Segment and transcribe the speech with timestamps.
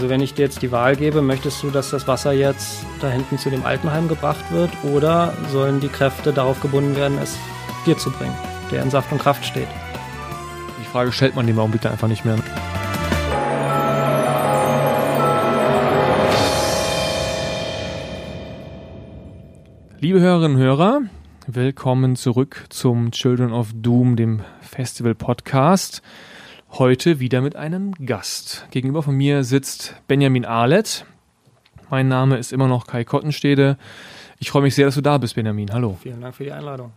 [0.00, 3.10] Also wenn ich dir jetzt die Wahl gebe, möchtest du, dass das Wasser jetzt da
[3.10, 7.36] hinten zu dem Altenheim gebracht wird oder sollen die Kräfte darauf gebunden werden, es
[7.84, 8.32] dir zu bringen,
[8.70, 9.68] der in Saft und Kraft steht?
[10.80, 12.36] Die Frage stellt man dem Augenblick einfach nicht mehr.
[19.98, 21.00] Liebe Hörerinnen und Hörer,
[21.46, 26.00] willkommen zurück zum Children of Doom, dem Festival Podcast.
[26.74, 28.64] Heute wieder mit einem Gast.
[28.70, 31.04] Gegenüber von mir sitzt Benjamin Ahlet.
[31.90, 33.76] Mein Name ist immer noch Kai Kottenstede.
[34.38, 35.72] Ich freue mich sehr, dass du da bist, Benjamin.
[35.72, 35.98] Hallo.
[36.00, 36.92] Vielen Dank für die Einladung.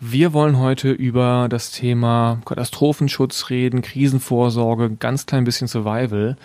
[0.00, 6.36] Wir wollen heute über das Thema Katastrophenschutz reden, Krisenvorsorge, ganz klein bisschen Survival.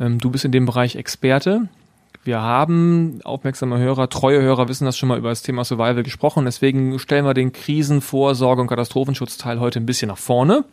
[0.00, 1.68] Ähm, du bist in dem Bereich Experte.
[2.24, 6.44] Wir haben, aufmerksame Hörer, treue Hörer wissen das schon mal über das Thema Survival gesprochen.
[6.44, 10.64] Deswegen stellen wir den Krisenvorsorge und Katastrophenschutzteil heute ein bisschen nach vorne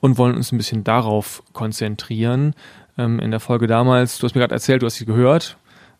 [0.00, 2.54] und wollen uns ein bisschen darauf konzentrieren.
[2.98, 5.56] Ähm, in der Folge damals, du hast mir gerade erzählt, du hast sie gehört,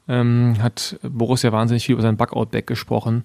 [0.08, 3.24] ähm, hat Borussia wahnsinnig viel über sein Bugout-Back gesprochen.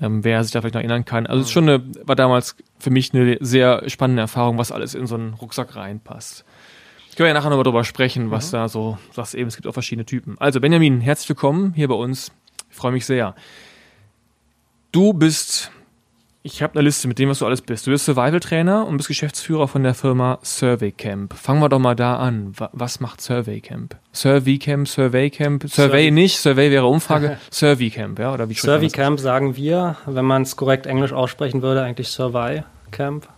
[0.00, 1.26] Ähm, wer sich da vielleicht noch erinnern kann.
[1.26, 4.94] Also es ist schon eine, war damals für mich eine sehr spannende Erfahrung, was alles
[4.94, 6.44] in so einen Rucksack reinpasst.
[7.14, 8.56] Können wir ja nachher nochmal drüber sprechen, was mhm.
[8.56, 10.36] da so, sagst eben, es gibt auch verschiedene Typen.
[10.38, 12.32] Also Benjamin, herzlich willkommen hier bei uns.
[12.70, 13.34] Ich freue mich sehr.
[14.92, 15.70] Du bist
[16.44, 17.86] ich habe eine Liste mit dem, was du alles bist.
[17.86, 21.34] Du bist Survival-Trainer und bist Geschäftsführer von der Firma Survey Camp.
[21.34, 22.52] Fangen wir doch mal da an.
[22.72, 23.96] Was macht Survey Camp?
[24.12, 26.10] Survey Camp, Survey Camp, Survey, Survey.
[26.10, 28.34] nicht, Survey wäre Umfrage, Survey Camp, ja?
[28.34, 32.64] Oder wie Survey Camp sagen wir, wenn man es korrekt Englisch aussprechen würde, eigentlich Survey
[32.90, 33.28] Camp.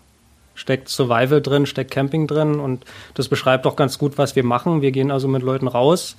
[0.54, 4.80] Steckt Survival drin, steckt Camping drin und das beschreibt auch ganz gut, was wir machen.
[4.80, 6.16] Wir gehen also mit Leuten raus.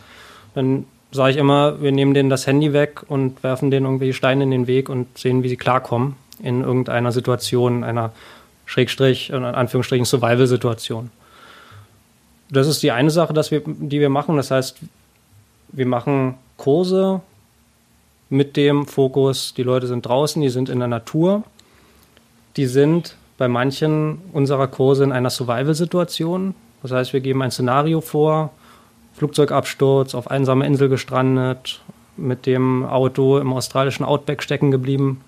[0.54, 4.44] Dann sage ich immer, wir nehmen denen das Handy weg und werfen denen irgendwelche Steine
[4.44, 8.12] in den Weg und sehen, wie sie klarkommen in irgendeiner Situation, einer
[8.66, 11.12] Schrägstrich, in Anführungsstrichen Survival-Situation.
[12.50, 14.38] Das ist die eine Sache, dass wir, die wir machen.
[14.38, 14.78] Das heißt,
[15.70, 17.22] wir machen Kurse
[18.30, 21.44] mit dem Fokus, die Leute sind draußen, die sind in der Natur.
[22.58, 26.56] Die sind bei manchen unserer Kurse in einer Survival-Situation.
[26.82, 28.52] Das heißt, wir geben ein Szenario vor,
[29.14, 31.82] Flugzeugabsturz, auf einsamer Insel gestrandet,
[32.18, 35.22] mit dem Auto im australischen Outback stecken geblieben,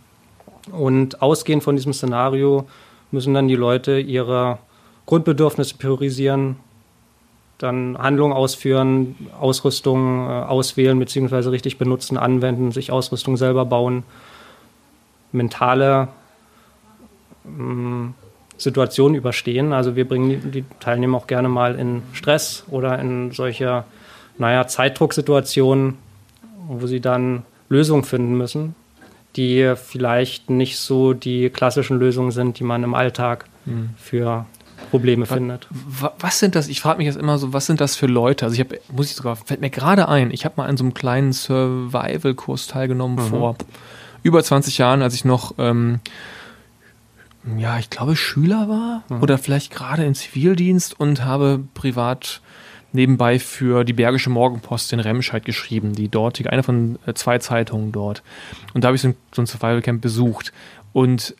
[0.71, 2.67] und ausgehend von diesem Szenario
[3.11, 4.59] müssen dann die Leute ihre
[5.05, 6.57] Grundbedürfnisse priorisieren,
[7.57, 11.49] dann Handlungen ausführen, Ausrüstung äh, auswählen bzw.
[11.49, 14.03] richtig benutzen, anwenden, sich Ausrüstung selber bauen,
[15.31, 16.09] mentale
[17.45, 18.13] ähm,
[18.57, 19.73] Situationen überstehen.
[19.73, 23.85] Also wir bringen die Teilnehmer auch gerne mal in Stress oder in solche,
[24.37, 25.97] naja, Zeitdrucksituationen,
[26.67, 28.75] wo sie dann Lösungen finden müssen
[29.37, 33.91] die vielleicht nicht so die klassischen Lösungen sind, die man im Alltag hm.
[33.97, 34.45] für
[34.91, 35.67] Probleme was, findet.
[36.19, 36.67] Was sind das?
[36.67, 38.45] Ich frage mich jetzt immer so, was sind das für Leute?
[38.45, 40.83] Also ich habe, muss ich sogar, fällt mir gerade ein, ich habe mal an so
[40.83, 43.29] einem kleinen Survival-Kurs teilgenommen mhm.
[43.29, 43.55] vor
[44.23, 45.99] über 20 Jahren, als ich noch, ähm,
[47.57, 49.21] ja, ich glaube Schüler war mhm.
[49.21, 52.41] oder vielleicht gerade im Zivildienst und habe privat
[52.93, 57.91] nebenbei für die Bergische Morgenpost in Remscheid geschrieben, die dortige, eine von äh, zwei Zeitungen
[57.91, 58.23] dort.
[58.73, 60.53] Und da habe ich so ein, so ein Survival Camp besucht.
[60.93, 61.35] Und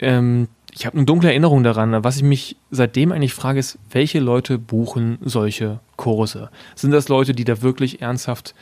[0.00, 2.04] ähm, ich habe eine dunkle Erinnerung daran.
[2.04, 6.50] Was ich mich seitdem eigentlich frage, ist, welche Leute buchen solche Kurse?
[6.74, 8.54] Sind das Leute, die da wirklich ernsthaft,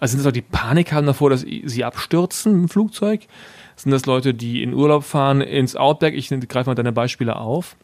[0.00, 3.22] also sind das Leute, die Panik haben davor, dass sie abstürzen im Flugzeug?
[3.76, 6.14] Sind das Leute, die in Urlaub fahren ins Outback?
[6.14, 7.76] Ich greife mal deine Beispiele auf.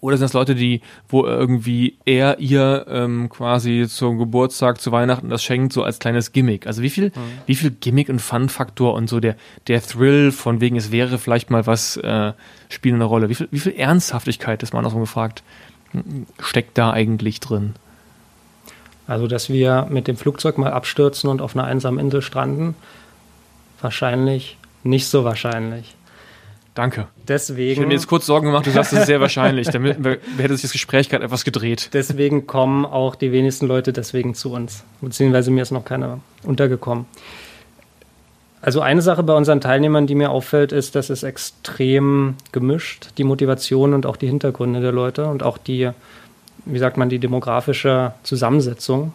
[0.00, 5.28] Oder sind das Leute, die, wo irgendwie er ihr ähm, quasi zum Geburtstag, zu Weihnachten
[5.28, 6.66] das schenkt, so als kleines Gimmick?
[6.66, 7.20] Also wie viel, mhm.
[7.46, 11.50] wie viel Gimmick und Fun-Faktor und so der, der Thrill von wegen, es wäre vielleicht
[11.50, 12.32] mal was, äh,
[12.70, 13.28] spielen eine Rolle?
[13.28, 15.42] Wie viel, wie viel Ernsthaftigkeit, ist man auch so gefragt,
[16.38, 17.74] steckt da eigentlich drin?
[19.06, 22.76] Also, dass wir mit dem Flugzeug mal abstürzen und auf einer einsamen Insel stranden,
[23.80, 25.94] wahrscheinlich nicht so wahrscheinlich.
[26.80, 27.08] Danke.
[27.28, 27.72] Deswegen.
[27.72, 29.68] Ich habe mir jetzt kurz Sorgen gemacht, du sagst, es ist sehr wahrscheinlich.
[29.68, 29.98] Damit
[30.38, 31.90] hätte sich das Gespräch gerade etwas gedreht.
[31.92, 34.82] Deswegen kommen auch die wenigsten Leute deswegen zu uns.
[35.02, 37.04] Beziehungsweise mir ist noch keiner untergekommen.
[38.62, 43.24] Also eine Sache bei unseren Teilnehmern, die mir auffällt, ist, dass es extrem gemischt, die
[43.24, 45.90] Motivation und auch die Hintergründe der Leute und auch die,
[46.64, 49.12] wie sagt man, die demografische Zusammensetzung.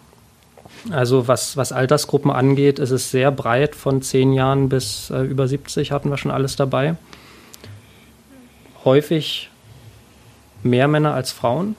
[0.92, 5.48] Also was, was Altersgruppen angeht, ist es sehr breit, von zehn Jahren bis äh, über
[5.48, 6.94] 70 hatten wir schon alles dabei
[8.86, 9.50] häufig
[10.62, 11.76] mehr Männer als Frauen,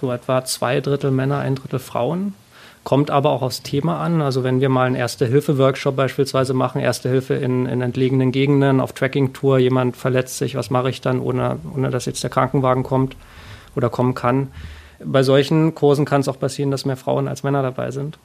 [0.00, 2.34] so etwa zwei Drittel Männer, ein Drittel Frauen.
[2.82, 4.22] Kommt aber auch aufs Thema an.
[4.22, 8.94] Also wenn wir mal einen Erste-Hilfe-Workshop beispielsweise machen, Erste Hilfe in, in entlegenen Gegenden, auf
[8.94, 13.16] Tracking-Tour, jemand verletzt sich, was mache ich dann, ohne, ohne dass jetzt der Krankenwagen kommt
[13.76, 14.48] oder kommen kann,
[15.04, 18.18] Bei solchen Kursen kann es auch passieren, dass mehr Frauen als Männer dabei sind.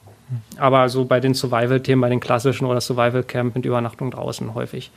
[0.56, 4.90] Aber so bei den Survival-Themen, bei den klassischen oder Survival-Camp mit Übernachtung draußen häufig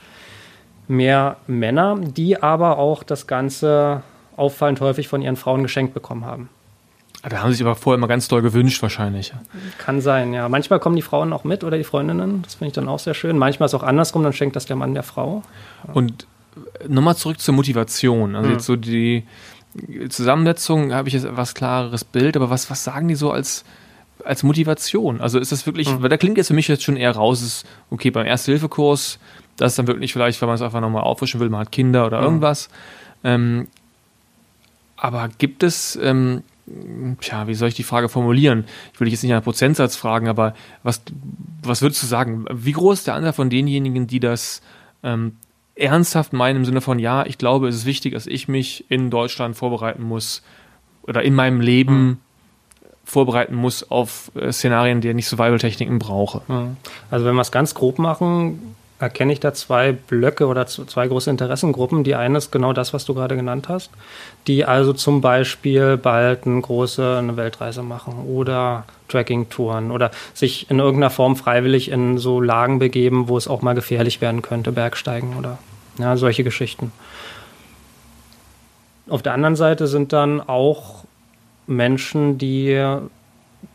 [0.90, 4.02] mehr Männer, die aber auch das Ganze
[4.36, 6.48] auffallend häufig von ihren Frauen geschenkt bekommen haben.
[7.22, 9.32] Ah, da haben sie sich aber vorher immer ganz doll gewünscht, wahrscheinlich.
[9.78, 10.48] Kann sein, ja.
[10.48, 12.42] Manchmal kommen die Frauen auch mit oder die Freundinnen.
[12.42, 13.36] Das finde ich dann auch sehr schön.
[13.36, 15.42] Manchmal ist es auch andersrum, dann schenkt das der Mann der Frau.
[15.92, 16.26] Und
[16.56, 18.34] äh, nochmal zurück zur Motivation.
[18.34, 18.54] Also mhm.
[18.54, 19.24] jetzt so die
[20.08, 23.64] Zusammensetzung habe ich jetzt etwas klareres Bild, aber was, was sagen die so als,
[24.24, 25.20] als Motivation?
[25.20, 26.02] Also ist das wirklich, mhm.
[26.02, 29.18] weil da klingt jetzt für mich jetzt schon eher raus, ist, okay, beim Erste-Hilfe-Kurs,
[29.60, 32.06] das ist dann wirklich vielleicht, weil man es einfach nochmal auffrischen will, man hat Kinder
[32.06, 32.24] oder mhm.
[32.24, 32.70] irgendwas.
[33.22, 33.68] Ähm,
[34.96, 36.42] aber gibt es, ähm,
[37.20, 38.64] tja, wie soll ich die Frage formulieren?
[38.94, 41.02] Ich will dich jetzt nicht einen Prozentsatz fragen, aber was,
[41.62, 42.46] was würdest du sagen?
[42.50, 44.62] Wie groß ist der Anteil von denjenigen, die das
[45.02, 45.36] ähm,
[45.74, 49.10] ernsthaft meinen im Sinne von, ja, ich glaube, es ist wichtig, dass ich mich in
[49.10, 50.42] Deutschland vorbereiten muss
[51.02, 52.16] oder in meinem Leben mhm.
[53.04, 56.40] vorbereiten muss auf äh, Szenarien, die ich nicht Survival-Techniken brauche?
[56.48, 56.78] Mhm.
[57.10, 61.30] Also wenn wir es ganz grob machen, erkenne ich da zwei Blöcke oder zwei große
[61.30, 62.04] Interessengruppen.
[62.04, 63.90] Die eine ist genau das, was du gerade genannt hast,
[64.46, 70.78] die also zum Beispiel bald eine große eine Weltreise machen oder Tracking-Touren oder sich in
[70.78, 75.36] irgendeiner Form freiwillig in so Lagen begeben, wo es auch mal gefährlich werden könnte, Bergsteigen
[75.38, 75.58] oder
[75.98, 76.92] ja, solche Geschichten.
[79.08, 81.04] Auf der anderen Seite sind dann auch
[81.66, 82.98] Menschen, die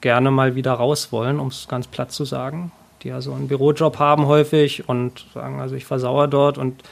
[0.01, 2.71] gerne mal wieder raus wollen, um es ganz platt zu sagen
[3.03, 6.83] die also einen Bürojob haben häufig und sagen, also ich versauere dort und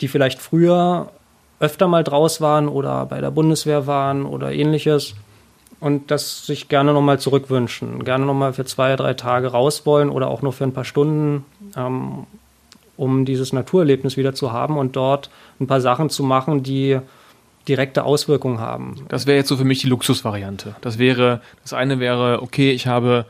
[0.00, 1.10] die vielleicht früher
[1.58, 5.14] öfter mal draus waren oder bei der Bundeswehr waren oder ähnliches
[5.80, 10.28] und das sich gerne nochmal zurückwünschen, gerne nochmal für zwei, drei Tage raus wollen oder
[10.28, 11.44] auch nur für ein paar Stunden,
[11.76, 12.26] ähm,
[12.96, 15.30] um dieses Naturerlebnis wieder zu haben und dort
[15.60, 16.98] ein paar Sachen zu machen, die
[17.68, 19.06] direkte Auswirkungen haben.
[19.08, 20.76] Das wäre jetzt so für mich die Luxusvariante.
[20.80, 23.26] Das wäre, das eine wäre, okay, ich habe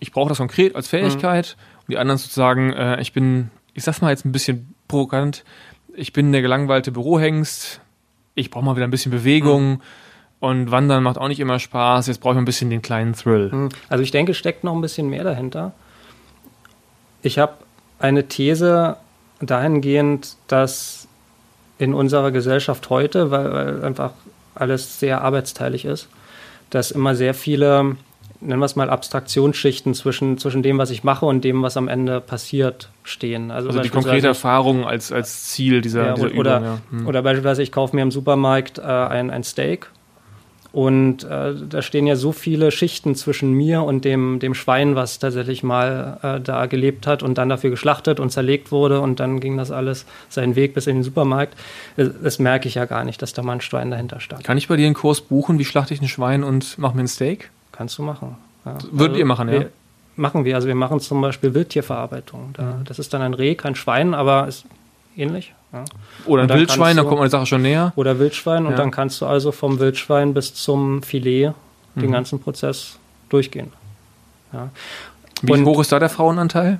[0.00, 1.80] ich brauche das konkret als Fähigkeit mhm.
[1.80, 5.44] und die anderen sozusagen, äh, ich bin, ich sag's mal jetzt ein bisschen provokant,
[5.94, 7.80] ich bin der gelangweilte Bürohengst,
[8.34, 9.70] ich brauche mal wieder ein bisschen Bewegung.
[9.70, 9.80] Mhm.
[10.40, 12.06] Und Wandern macht auch nicht immer Spaß.
[12.06, 13.50] Jetzt brauche ich ein bisschen den kleinen Thrill.
[13.50, 13.68] Mhm.
[13.88, 15.72] Also ich denke, steckt noch ein bisschen mehr dahinter.
[17.22, 17.54] Ich habe
[17.98, 18.98] eine These
[19.40, 21.08] dahingehend, dass
[21.78, 24.10] in unserer Gesellschaft heute, weil, weil einfach
[24.54, 26.08] alles sehr arbeitsteilig ist,
[26.68, 27.96] dass immer sehr viele
[28.44, 31.88] nennen wir es mal, Abstraktionsschichten zwischen, zwischen dem, was ich mache und dem, was am
[31.88, 33.50] Ende passiert, stehen.
[33.50, 36.38] Also, also die konkrete Erfahrung als, als Ziel dieser, ja, dieser Übung.
[36.38, 36.78] Oder, ja.
[36.90, 37.06] hm.
[37.06, 39.88] oder beispielsweise, ich kaufe mir im Supermarkt äh, ein, ein Steak
[40.74, 45.20] und äh, da stehen ja so viele Schichten zwischen mir und dem, dem Schwein, was
[45.20, 49.38] tatsächlich mal äh, da gelebt hat und dann dafür geschlachtet und zerlegt wurde und dann
[49.38, 51.54] ging das alles seinen Weg bis in den Supermarkt.
[51.96, 54.42] Das, das merke ich ja gar nicht, dass da mal ein Schwein dahinter stand.
[54.42, 57.04] Kann ich bei dir einen Kurs buchen, wie schlachte ich ein Schwein und mache mir
[57.04, 57.50] ein Steak?
[57.76, 58.36] Kannst du machen.
[58.64, 58.78] Ja.
[58.90, 59.64] Würdet also, ihr machen, ja?
[60.16, 60.54] Machen wir.
[60.54, 62.50] Also wir machen zum Beispiel Wildtierverarbeitung.
[62.52, 62.84] Da, mhm.
[62.84, 64.64] Das ist dann ein Reh, kein Schwein, aber ist
[65.16, 65.54] ähnlich.
[65.72, 65.84] Ja.
[66.26, 67.92] Oder ein Wildschwein, da kommt man die Sache schon näher.
[67.96, 68.70] Oder Wildschwein ja.
[68.70, 71.52] und dann kannst du also vom Wildschwein bis zum Filet
[71.94, 72.00] mhm.
[72.00, 72.96] den ganzen Prozess
[73.28, 73.72] durchgehen.
[74.52, 74.70] Ja.
[75.42, 76.78] Wie und hoch ist da der Frauenanteil?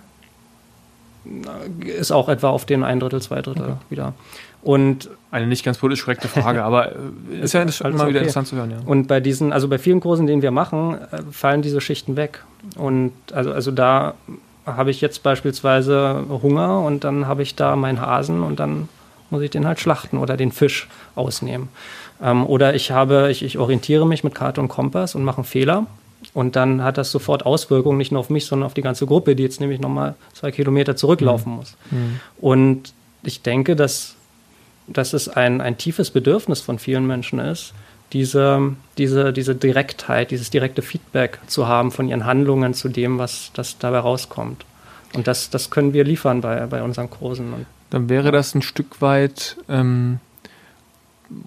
[1.80, 3.76] Ist auch etwa auf den ein Drittel, zwei Drittel okay.
[3.90, 4.14] wieder.
[4.64, 8.18] Und eine nicht ganz politisch korrekte Frage, aber äh, ist ja immer wieder okay.
[8.18, 8.70] interessant zu hören.
[8.70, 8.78] Ja.
[8.86, 12.42] Und bei diesen, also bei vielen Kursen, den wir machen, äh, fallen diese Schichten weg.
[12.76, 14.14] Und also, also da
[14.64, 18.88] habe ich jetzt beispielsweise Hunger und dann habe ich da meinen Hasen und dann
[19.28, 21.68] muss ich den halt schlachten oder den Fisch ausnehmen.
[22.22, 25.44] Ähm, oder ich habe, ich, ich orientiere mich mit Karte und Kompass und mache einen
[25.44, 25.86] Fehler.
[26.32, 29.36] Und dann hat das sofort Auswirkungen, nicht nur auf mich, sondern auf die ganze Gruppe,
[29.36, 31.58] die jetzt nämlich nochmal zwei Kilometer zurücklaufen mhm.
[31.58, 31.76] muss.
[31.90, 32.20] Mhm.
[32.40, 32.94] Und
[33.24, 34.16] ich denke, dass
[34.86, 37.72] dass es ein, ein tiefes Bedürfnis von vielen Menschen ist,
[38.12, 43.50] diese, diese, diese Direktheit, dieses direkte Feedback zu haben von ihren Handlungen zu dem, was
[43.54, 44.64] das dabei rauskommt.
[45.14, 47.66] Und das, das können wir liefern bei, bei unseren Kursen.
[47.90, 50.20] Dann wäre das ein Stück weit, ähm,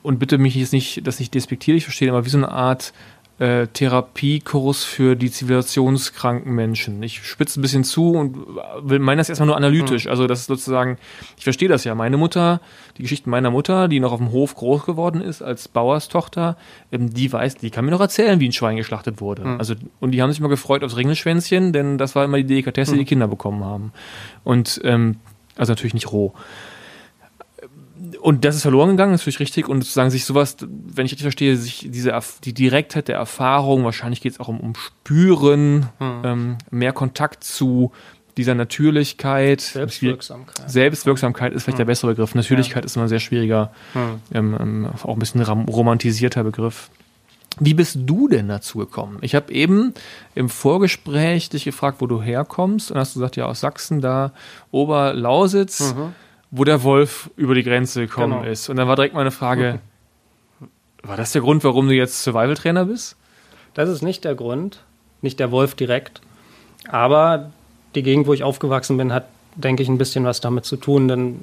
[0.02, 2.94] und bitte mich jetzt nicht, das nicht despektierlich verstehen, aber wie so eine Art
[3.40, 7.04] äh, Therapiekurs für die zivilisationskranken Menschen.
[7.04, 8.36] Ich spitze ein bisschen zu und
[8.82, 10.06] will meine das erstmal nur analytisch.
[10.06, 10.12] Mhm.
[10.12, 10.98] Also das ist sozusagen,
[11.38, 11.94] ich verstehe das ja.
[11.94, 12.62] Meine Mutter,
[12.98, 16.58] die Geschichte meiner Mutter, die noch auf dem Hof groß geworden ist als Bauerstochter,
[16.92, 19.46] ähm, die weiß, die kann mir noch erzählen, wie ein Schwein geschlachtet wurde.
[19.46, 19.60] Mhm.
[19.60, 22.94] Also und die haben sich immer gefreut aufs Ringelschwänzchen, denn das war immer die Delikatesse,
[22.94, 23.00] mhm.
[23.00, 23.92] die Kinder bekommen haben.
[24.44, 25.18] Und ähm,
[25.56, 26.34] also natürlich nicht roh
[28.22, 29.68] und das ist verloren gegangen, das ist natürlich richtig.
[29.68, 34.22] Und sozusagen sich sowas, wenn ich richtig verstehe, sich diese die Direktheit der Erfahrung, wahrscheinlich
[34.22, 36.22] geht es auch um, um Spüren, hm.
[36.24, 37.92] ähm, mehr Kontakt zu
[38.38, 39.62] dieser Natürlichkeit.
[39.62, 40.70] Selbstwirksamkeit.
[40.70, 41.86] Selbstwirksamkeit ist vielleicht hm.
[41.86, 42.36] der bessere Begriff.
[42.36, 42.86] Natürlichkeit ja.
[42.86, 44.22] ist immer ein sehr schwieriger, hm.
[44.34, 46.90] ähm, ähm, auch ein bisschen romantisierter Begriff.
[47.60, 49.18] Wie bist du denn dazu gekommen?
[49.22, 49.94] Ich habe eben
[50.36, 54.32] im Vorgespräch dich gefragt, wo du herkommst und hast du gesagt, ja aus Sachsen, da
[54.70, 56.14] Oberlausitz, mhm.
[56.52, 58.52] wo der Wolf über die Grenze gekommen genau.
[58.52, 58.70] ist.
[58.70, 59.80] Und dann war direkt meine Frage,
[61.02, 63.16] war das der Grund, warum du jetzt Survival-Trainer bist?
[63.74, 64.84] Das ist nicht der Grund,
[65.22, 66.22] nicht der Wolf direkt,
[66.90, 67.52] aber
[67.96, 69.26] die Gegend, wo ich aufgewachsen bin, hat,
[69.56, 71.40] denke ich, ein bisschen was damit zu tun, denn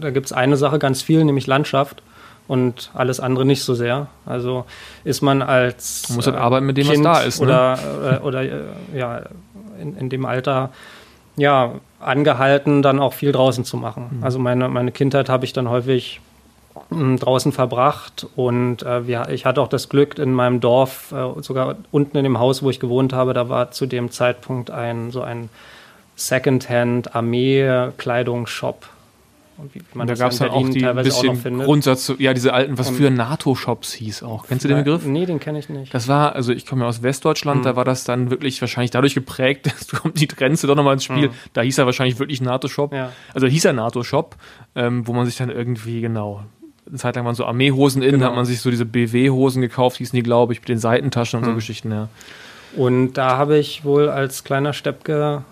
[0.00, 2.02] da gibt es eine Sache ganz viel, nämlich Landschaft
[2.48, 4.08] und alles andere nicht so sehr.
[4.26, 4.64] Also
[5.04, 7.46] ist man als man muss halt äh, arbeiten mit dem, kind was da ist, ne?
[7.46, 7.78] oder
[8.20, 8.62] äh, oder äh,
[8.94, 9.22] ja
[9.80, 10.70] in, in dem Alter
[11.36, 14.18] ja angehalten, dann auch viel draußen zu machen.
[14.18, 14.24] Mhm.
[14.24, 16.20] Also meine meine Kindheit habe ich dann häufig
[16.88, 21.42] hm, draußen verbracht und äh, wir, ich hatte auch das Glück in meinem Dorf, äh,
[21.42, 25.10] sogar unten in dem Haus, wo ich gewohnt habe, da war zu dem Zeitpunkt ein
[25.10, 25.50] so ein
[26.18, 28.88] Secondhand-Armee-Kleidungsshop
[29.58, 33.10] und wie man da gab es auch die bisschen Grundsatz, ja, diese alten, was früher
[33.10, 34.46] NATO-Shops hieß auch.
[34.46, 35.04] Kennst du den Begriff?
[35.04, 35.92] Nee, den kenne ich nicht.
[35.92, 37.64] Das war, also ich komme ja aus Westdeutschland, mhm.
[37.64, 41.04] da war das dann wirklich wahrscheinlich dadurch geprägt, dass kommt die Grenze doch nochmal ins
[41.04, 41.28] Spiel.
[41.28, 41.34] Mhm.
[41.54, 42.92] Da hieß er wahrscheinlich wirklich NATO-Shop.
[42.92, 43.10] Ja.
[43.34, 44.36] Also hieß er NATO-Shop,
[44.76, 46.44] ähm, wo man sich dann irgendwie, genau,
[46.86, 48.26] eine Zeit lang waren so Armeehosen innen, genau.
[48.26, 51.44] hat man sich so diese BW-Hosen gekauft, hießen die, glaube ich, mit den Seitentaschen und
[51.44, 51.50] mhm.
[51.50, 52.08] so Geschichten, ja.
[52.76, 55.42] Und da habe ich wohl als kleiner Steppke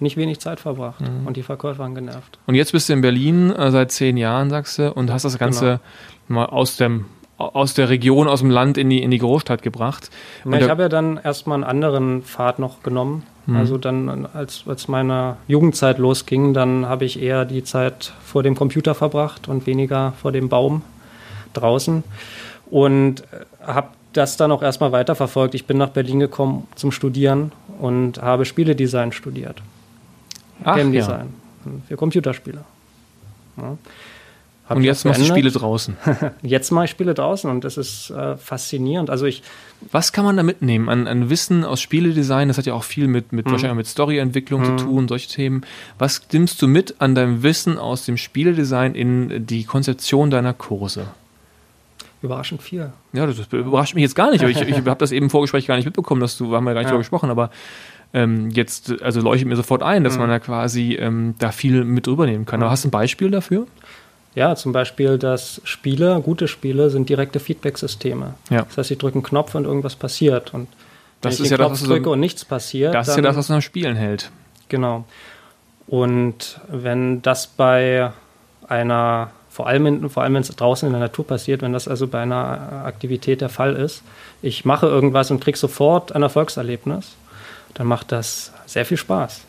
[0.00, 1.26] nicht wenig Zeit verbracht mhm.
[1.26, 2.38] und die Verkäufer waren genervt.
[2.46, 5.38] Und jetzt bist du in Berlin äh, seit zehn Jahren, sagst du, und hast das
[5.38, 5.80] Ganze
[6.26, 6.40] genau.
[6.40, 7.06] mal aus dem
[7.40, 10.10] aus der Region, aus dem Land in die, in die Großstadt gebracht.
[10.44, 13.22] Ja, ich habe ja dann erstmal einen anderen Pfad noch genommen.
[13.46, 13.56] Mhm.
[13.56, 18.54] Also dann, als, als meine Jugendzeit losging, dann habe ich eher die Zeit vor dem
[18.54, 20.82] Computer verbracht und weniger vor dem Baum
[21.54, 22.04] draußen.
[22.70, 23.24] Und äh,
[23.66, 25.54] habe das dann auch erstmal weiterverfolgt.
[25.54, 29.62] Ich bin nach Berlin gekommen zum Studieren und habe Spieledesign studiert.
[30.64, 31.28] Ach, Game Design
[31.64, 31.72] ja.
[31.88, 32.64] für Computerspiele.
[33.56, 33.76] Ja.
[34.68, 35.96] und jetzt machst du Spiele draußen.
[36.42, 39.10] jetzt mache ich Spiele draußen und das ist äh, faszinierend.
[39.10, 39.42] Also ich.
[39.90, 42.48] Was kann man da mitnehmen an, an Wissen aus Spieledesign?
[42.48, 43.52] Das hat ja auch viel mit, mit mhm.
[43.52, 44.78] wahrscheinlich mit Storyentwicklung mhm.
[44.78, 45.62] zu tun, solche Themen.
[45.98, 51.08] Was nimmst du mit an deinem Wissen aus dem Spieledesign in die Konzeption deiner Kurse?
[52.22, 52.92] Überraschend viel.
[53.14, 54.42] Ja, das überrascht mich jetzt gar nicht.
[54.42, 56.74] ich, ich habe das eben im Vorgespräch gar nicht mitbekommen, dass du, wir haben ja
[56.74, 56.90] gar nicht ja.
[56.90, 57.50] darüber gesprochen, aber
[58.12, 60.20] ähm, jetzt, also leuchtet mir sofort ein, dass mhm.
[60.20, 62.62] man da quasi ähm, da viel mit übernehmen kann.
[62.62, 63.66] Aber hast du ein Beispiel dafür?
[64.34, 68.34] Ja, zum Beispiel, dass Spiele, gute Spiele, sind direkte Feedback-Systeme.
[68.48, 68.62] Ja.
[68.62, 70.54] Das heißt, ich drücke einen Knopf und irgendwas passiert.
[70.54, 70.68] Und
[71.20, 72.94] das wenn ich ist den ja Knopf das, drücke so, und nichts passiert.
[72.94, 74.30] Das ist ja das, was man am Spielen hält.
[74.68, 75.04] Genau.
[75.88, 78.12] Und wenn das bei
[78.68, 82.06] einer, vor allem, vor allem wenn es draußen in der Natur passiert, wenn das also
[82.06, 84.02] bei einer Aktivität der Fall ist,
[84.42, 87.16] ich mache irgendwas und kriege sofort ein Erfolgserlebnis,
[87.74, 89.42] dann macht das sehr viel Spaß.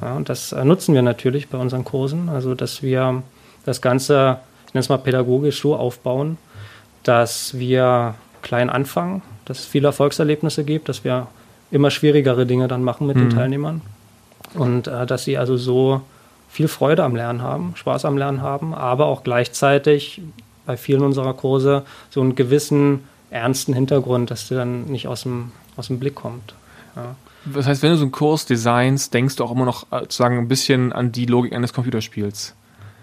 [0.00, 3.22] Ja, und das äh, nutzen wir natürlich bei unseren Kursen, also dass wir
[3.64, 6.36] das Ganze, ich nenne es mal pädagogisch so aufbauen,
[7.02, 11.28] dass wir klein anfangen, dass es viele Erfolgserlebnisse gibt, dass wir
[11.70, 13.20] immer schwierigere Dinge dann machen mit mhm.
[13.20, 13.80] den Teilnehmern
[14.54, 16.02] und äh, dass sie also so
[16.48, 20.22] viel Freude am Lernen haben, Spaß am Lernen haben, aber auch gleichzeitig
[20.66, 25.52] bei vielen unserer Kurse so einen gewissen ernsten Hintergrund, dass der dann nicht aus dem,
[25.76, 26.54] aus dem Blick kommt.
[26.94, 27.16] Ja.
[27.46, 30.48] Das heißt, wenn du so einen Kurs designst, denkst du auch immer noch sozusagen ein
[30.48, 32.54] bisschen an die Logik eines Computerspiels.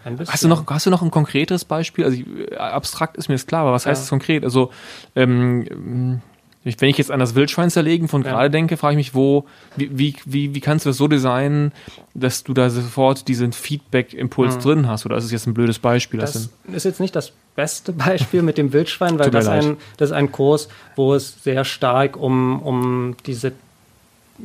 [0.03, 0.33] Ein bisschen.
[0.33, 2.05] Hast du noch, hast du noch ein konkretes Beispiel?
[2.05, 2.23] Also
[2.57, 3.91] abstrakt ist mir das klar, aber was ja.
[3.91, 4.43] heißt das konkret?
[4.43, 4.71] Also
[5.15, 6.21] ähm,
[6.63, 8.31] wenn ich jetzt an das Wildschwein zerlegen von ja.
[8.31, 9.45] gerade denke, frage ich mich, wo,
[9.75, 11.71] wie, wie, wie kannst du das so designen,
[12.13, 14.61] dass du da sofort diesen Feedback-Impuls mhm.
[14.61, 15.05] drin hast?
[15.05, 16.19] Oder ist es jetzt ein blödes Beispiel?
[16.19, 20.09] Das, das ist jetzt nicht das beste Beispiel mit dem Wildschwein, weil das ein, das
[20.09, 23.53] ist ein Kurs, wo es sehr stark um, um diese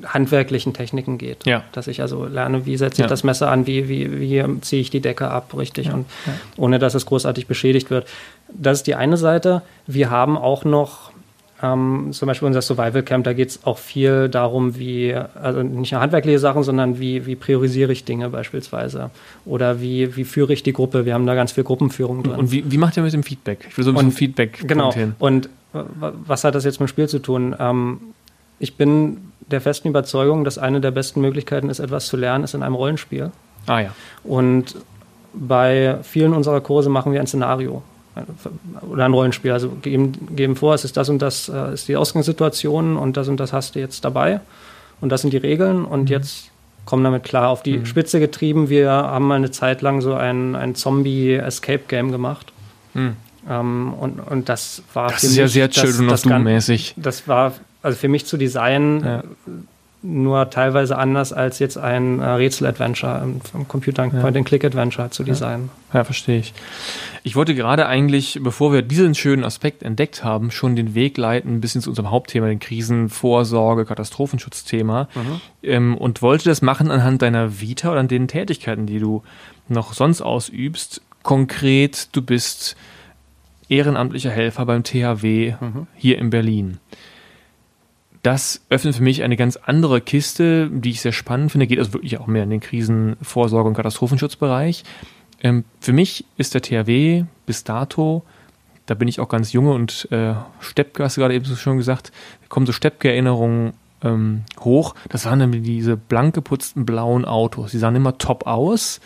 [0.05, 1.47] handwerklichen Techniken geht.
[1.47, 1.65] Ja.
[1.73, 3.07] Dass ich also lerne, wie setze ich ja.
[3.07, 5.95] das Messer an, wie, wie, wie ziehe ich die Decke ab, richtig, ja.
[5.95, 6.07] und
[6.57, 8.07] ohne dass es großartig beschädigt wird.
[8.49, 9.63] Das ist die eine Seite.
[9.87, 11.11] Wir haben auch noch
[11.63, 15.93] ähm, zum Beispiel unser Survival Camp, da geht es auch viel darum, wie, also nicht
[15.93, 19.11] nur handwerkliche Sachen, sondern wie, wie priorisiere ich Dinge beispielsweise.
[19.45, 21.07] Oder wie, wie führe ich die Gruppe.
[21.07, 22.35] Wir haben da ganz viel Gruppenführung drin.
[22.37, 23.67] Und wie, wie macht ihr mit dem Feedback?
[23.71, 24.93] Ich will so ein bisschen Feedback Genau.
[24.93, 25.15] Hin.
[25.19, 27.55] Und was hat das jetzt mit dem Spiel zu tun?
[27.59, 28.01] Ähm,
[28.59, 32.55] ich bin der festen Überzeugung, dass eine der besten Möglichkeiten ist, etwas zu lernen, ist
[32.55, 33.31] in einem Rollenspiel.
[33.67, 33.91] Ah ja.
[34.25, 34.77] Und
[35.33, 37.83] bei vielen unserer Kurse machen wir ein Szenario
[38.91, 39.53] oder ein Rollenspiel.
[39.53, 43.29] Also geben, geben vor, es ist das und das äh, ist die Ausgangssituation und das
[43.29, 44.41] und das hast du jetzt dabei
[45.01, 46.07] und das sind die Regeln und mhm.
[46.09, 46.51] jetzt
[46.87, 47.87] kommen damit klar auf die mhm.
[47.87, 48.71] Spitze getrieben.
[48.71, 52.53] Wir haben mal eine Zeit lang so ein, ein Zombie-Escape-Game gemacht.
[52.95, 53.17] Mhm.
[53.49, 56.95] Ähm, und, und das war das ist ja sehr Children of Doom mäßig.
[56.97, 57.55] Das war
[57.87, 59.23] also für mich zu designen, ja.
[60.03, 63.23] nur teilweise anders als jetzt ein äh, Rätsel-Adventure
[63.55, 64.21] im Computer, ein ja.
[64.21, 65.71] Point-and-Click-Adventure zu designen.
[65.93, 66.01] Ja.
[66.01, 66.53] ja, verstehe ich.
[67.23, 71.61] Ich wollte gerade eigentlich, bevor wir diesen schönen Aspekt entdeckt haben, schon den Weg leiten
[71.61, 75.41] bis hin zu unserem Hauptthema, den Krisenvorsorge, Katastrophenschutzthema, mhm.
[75.63, 79.23] ähm, und wollte das machen anhand deiner Vita oder an den Tätigkeiten, die du
[79.69, 81.03] noch sonst ausübst.
[81.23, 82.77] Konkret, du bist
[83.69, 85.87] ehrenamtlicher Helfer beim THW mhm.
[85.95, 86.79] hier in Berlin
[88.27, 91.69] das öffnet für mich eine ganz andere Kiste, die ich sehr spannend finde.
[91.69, 94.83] Geht also wirklich auch mehr in den Krisenvorsorge- und Katastrophenschutzbereich.
[95.41, 98.25] Ähm, für mich ist der THW bis dato,
[98.87, 102.11] da bin ich auch ganz junge und äh, Steppke, hast du gerade eben schon gesagt,
[102.49, 104.97] kommen so Steppke-Erinnerungen ähm, hoch.
[105.09, 107.71] Das waren dann diese blank geputzten blauen Autos.
[107.71, 109.01] Die sahen immer top aus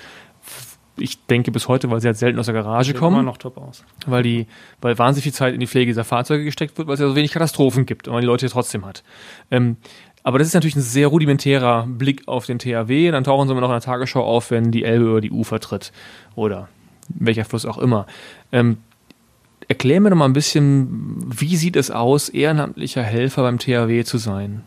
[0.97, 3.16] ich denke bis heute, weil sie halt selten aus der Garage kommen.
[3.16, 3.85] Immer noch top aus.
[4.06, 4.47] Weil die,
[4.80, 7.16] weil wahnsinnig viel Zeit in die Pflege dieser Fahrzeuge gesteckt wird, weil es ja so
[7.16, 9.02] wenig Katastrophen gibt und man die Leute trotzdem hat.
[9.50, 9.76] Ähm,
[10.23, 13.11] aber das ist natürlich ein sehr rudimentärer Blick auf den THW.
[13.11, 15.61] Dann tauchen sie immer noch in der Tagesschau auf, wenn die Elbe über die Ufer
[15.61, 15.92] tritt.
[16.35, 16.68] Oder
[17.09, 18.06] welcher Fluss auch immer.
[18.52, 18.78] Ähm,
[19.68, 24.18] erklär mir doch mal ein bisschen, wie sieht es aus, ehrenamtlicher Helfer beim THW zu
[24.18, 24.62] sein?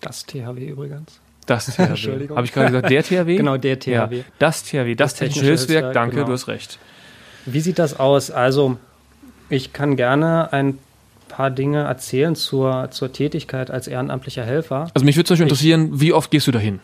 [0.00, 1.21] Das THW übrigens.
[1.46, 1.82] Das THW.
[1.82, 2.36] Entschuldigung.
[2.36, 3.36] Habe ich gerade gesagt, der THW?
[3.36, 3.90] Genau, der THW.
[3.90, 4.08] Ja,
[4.38, 6.26] das THW, das, das Technische Hilfswerk, Hilfswerk danke, genau.
[6.28, 6.78] du hast recht.
[7.46, 8.30] Wie sieht das aus?
[8.30, 8.78] Also,
[9.48, 10.78] ich kann gerne ein
[11.28, 14.88] paar Dinge erzählen zur, zur Tätigkeit als ehrenamtlicher Helfer.
[14.94, 16.80] Also mich würde zum Beispiel interessieren, wie oft gehst du dahin?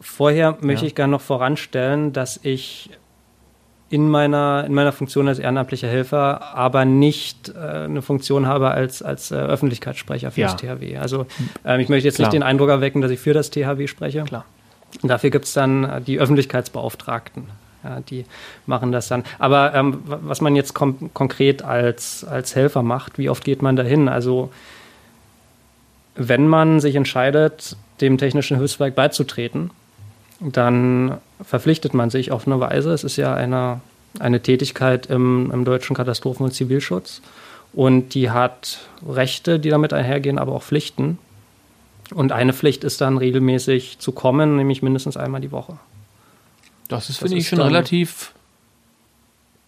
[0.00, 0.88] Vorher möchte ja.
[0.88, 2.90] ich gerne noch voranstellen, dass ich
[3.88, 9.02] in meiner, in meiner Funktion als ehrenamtlicher Helfer, aber nicht äh, eine Funktion habe als,
[9.02, 10.46] als äh, Öffentlichkeitssprecher für ja.
[10.48, 10.96] das THW.
[10.96, 11.26] Also
[11.64, 12.28] ähm, ich möchte jetzt Klar.
[12.28, 14.24] nicht den Eindruck erwecken, dass ich für das THW spreche.
[14.24, 14.44] Klar.
[15.02, 17.44] Und dafür gibt es dann äh, die Öffentlichkeitsbeauftragten.
[17.84, 18.24] Ja, die
[18.66, 19.22] machen das dann.
[19.38, 24.08] Aber ähm, was man jetzt konkret als, als Helfer macht, wie oft geht man dahin?
[24.08, 24.50] Also
[26.16, 29.70] wenn man sich entscheidet, dem Technischen Hilfswerk beizutreten,
[30.40, 32.92] dann verpflichtet man sich auf eine Weise.
[32.92, 33.80] Es ist ja eine,
[34.18, 37.20] eine Tätigkeit im, im deutschen Katastrophen- und Zivilschutz.
[37.72, 41.18] Und die hat Rechte, die damit einhergehen, aber auch Pflichten.
[42.14, 45.78] Und eine Pflicht ist dann regelmäßig zu kommen, nämlich mindestens einmal die Woche.
[46.88, 48.32] Das ist, finde ich, schon relativ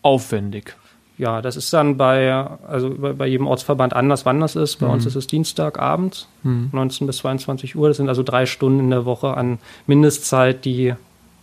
[0.03, 0.77] aufwendig.
[1.19, 4.77] Ja, das ist dann bei, also bei jedem Ortsverband anders, wann das ist.
[4.77, 4.93] Bei mhm.
[4.93, 6.71] uns ist es Dienstagabend, mhm.
[6.73, 7.89] 19 bis 22 Uhr.
[7.89, 10.95] Das sind also drei Stunden in der Woche an Mindestzeit, die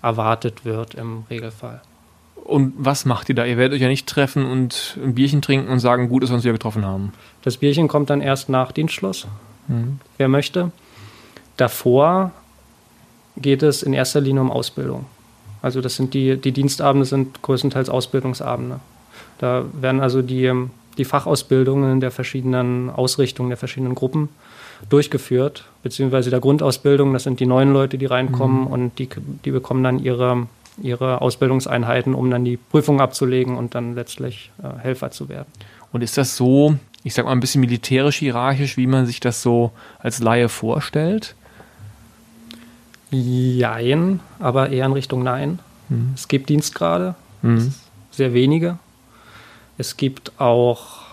[0.06, 1.82] erwartet wird im Regelfall.
[2.36, 3.44] Und was macht ihr da?
[3.44, 6.36] Ihr werdet euch ja nicht treffen und ein Bierchen trinken und sagen, gut, dass wir
[6.36, 7.12] uns wieder getroffen haben.
[7.42, 9.28] Das Bierchen kommt dann erst nach Dienstschluss,
[9.68, 10.00] mhm.
[10.18, 10.72] wer möchte.
[11.58, 12.32] Davor
[13.36, 15.06] geht es in erster Linie um Ausbildung.
[15.64, 18.80] Also das sind die, die Dienstabende sind größtenteils Ausbildungsabende.
[19.40, 20.54] Da werden also die,
[21.00, 24.30] die Fachausbildungen der verschiedenen Ausrichtungen, der verschiedenen Gruppen
[24.90, 28.68] durchgeführt, beziehungsweise der Grundausbildung, das sind die neuen Leute, die reinkommen mhm.
[28.68, 29.10] und die,
[29.44, 30.48] die bekommen dann ihre,
[30.82, 35.48] ihre Ausbildungseinheiten, um dann die Prüfung abzulegen und dann letztlich äh, Helfer zu werden.
[35.92, 39.42] Und ist das so, ich sag mal, ein bisschen militärisch hierarchisch, wie man sich das
[39.42, 41.36] so als Laie vorstellt?
[43.12, 45.60] Jein, aber eher in Richtung Nein.
[45.90, 46.12] Mhm.
[46.16, 47.74] Es gibt Dienstgrade, mhm.
[48.12, 48.78] sehr wenige.
[49.78, 51.05] Es gibt auch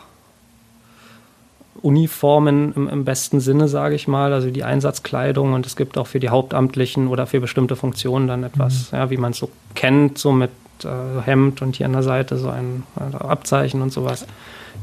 [1.82, 6.06] Uniformen im, im besten Sinne, sage ich mal, also die Einsatzkleidung und es gibt auch
[6.06, 8.98] für die Hauptamtlichen oder für bestimmte Funktionen dann etwas, mhm.
[8.98, 10.50] ja, wie man es so kennt, so mit
[10.84, 14.26] äh, Hemd und hier an der Seite so ein also Abzeichen und sowas.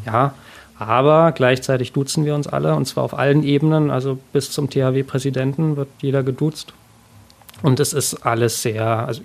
[0.06, 0.34] Ja,
[0.78, 5.76] aber gleichzeitig duzen wir uns alle und zwar auf allen Ebenen, also bis zum THW-Präsidenten
[5.78, 6.74] wird jeder geduzt.
[7.62, 9.22] Und es ist alles sehr, also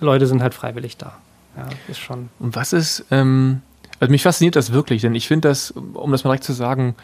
[0.00, 1.14] Leute sind halt freiwillig da.
[1.56, 2.30] Ja, ist schon.
[2.38, 3.60] Und was ist, ähm,
[4.00, 6.94] also mich fasziniert das wirklich, denn ich finde das, um das mal direkt zu sagen,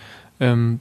[0.40, 0.80] ähm,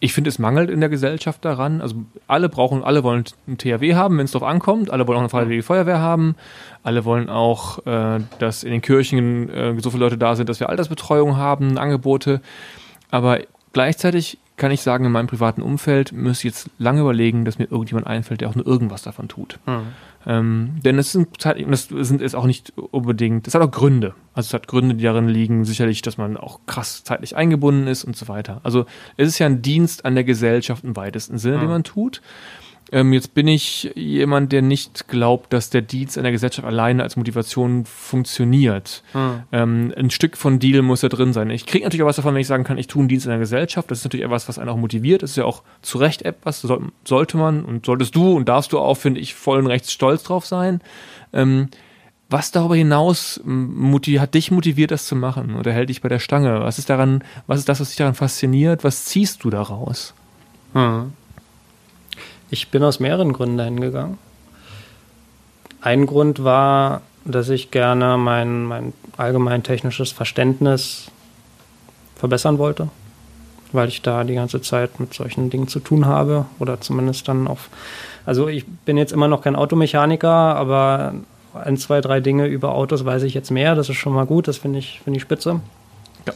[0.00, 1.80] ich finde, es mangelt in der Gesellschaft daran.
[1.80, 4.90] Also alle brauchen, alle wollen ein THW haben, wenn es darauf ankommt.
[4.90, 6.36] Alle wollen auch eine Freiwillige Feuerwehr haben.
[6.82, 10.60] Alle wollen auch, äh, dass in den Kirchen äh, so viele Leute da sind, dass
[10.60, 12.40] wir Altersbetreuung haben, Angebote.
[13.10, 13.40] Aber
[13.72, 17.70] gleichzeitig kann ich sagen, in meinem privaten Umfeld müsste ich jetzt lange überlegen, dass mir
[17.70, 19.58] irgendjemand einfällt, der auch nur irgendwas davon tut.
[19.66, 19.86] Mhm.
[20.26, 24.14] Ähm, denn es sind, das sind es auch nicht unbedingt, es hat auch Gründe.
[24.34, 28.04] Also es hat Gründe, die darin liegen, sicherlich, dass man auch krass zeitlich eingebunden ist
[28.04, 28.60] und so weiter.
[28.64, 28.84] Also
[29.16, 31.60] es ist ja ein Dienst an der Gesellschaft im weitesten Sinne, mhm.
[31.60, 32.20] den man tut.
[32.90, 37.16] Ähm, jetzt bin ich jemand, der nicht glaubt, dass der Dienst einer Gesellschaft alleine als
[37.16, 39.02] Motivation funktioniert.
[39.12, 39.42] Hm.
[39.52, 41.50] Ähm, ein Stück von Deal muss da drin sein.
[41.50, 43.30] Ich kriege natürlich auch was davon, wenn ich sagen kann, ich tue einen Dienst in
[43.30, 43.90] der Gesellschaft.
[43.90, 45.22] Das ist natürlich etwas, was einen auch motiviert.
[45.22, 48.72] Das ist ja auch zu Recht etwas, soll, sollte man und solltest du und darfst
[48.72, 50.80] du auch, finde ich, vollen Rechts stolz drauf sein.
[51.32, 51.68] Ähm,
[52.30, 56.60] was darüber hinaus hat dich motiviert, das zu machen oder hält dich bei der Stange?
[56.60, 58.84] Was ist daran, was ist das, was dich daran fasziniert?
[58.84, 60.12] Was ziehst du daraus?
[60.74, 61.12] Hm.
[62.50, 64.18] Ich bin aus mehreren Gründen dahin gegangen.
[65.80, 71.10] Ein Grund war, dass ich gerne mein, mein allgemein technisches Verständnis
[72.16, 72.88] verbessern wollte,
[73.72, 77.46] weil ich da die ganze Zeit mit solchen Dingen zu tun habe oder zumindest dann
[77.46, 77.68] auf.
[78.24, 81.14] Also ich bin jetzt immer noch kein Automechaniker, aber
[81.54, 83.74] ein, zwei, drei Dinge über Autos weiß ich jetzt mehr.
[83.74, 85.60] Das ist schon mal gut, das finde ich, finde ich spitze.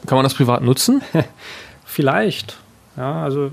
[0.07, 1.03] Kann man das privat nutzen?
[1.85, 2.59] Vielleicht.
[2.97, 3.51] Ja, also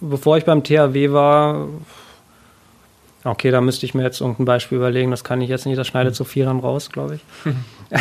[0.00, 1.68] bevor ich beim THW war,
[3.24, 5.86] okay, da müsste ich mir jetzt irgendein Beispiel überlegen, das kann ich jetzt nicht, das
[5.86, 7.22] schneidet zu Vierern raus, glaube ich.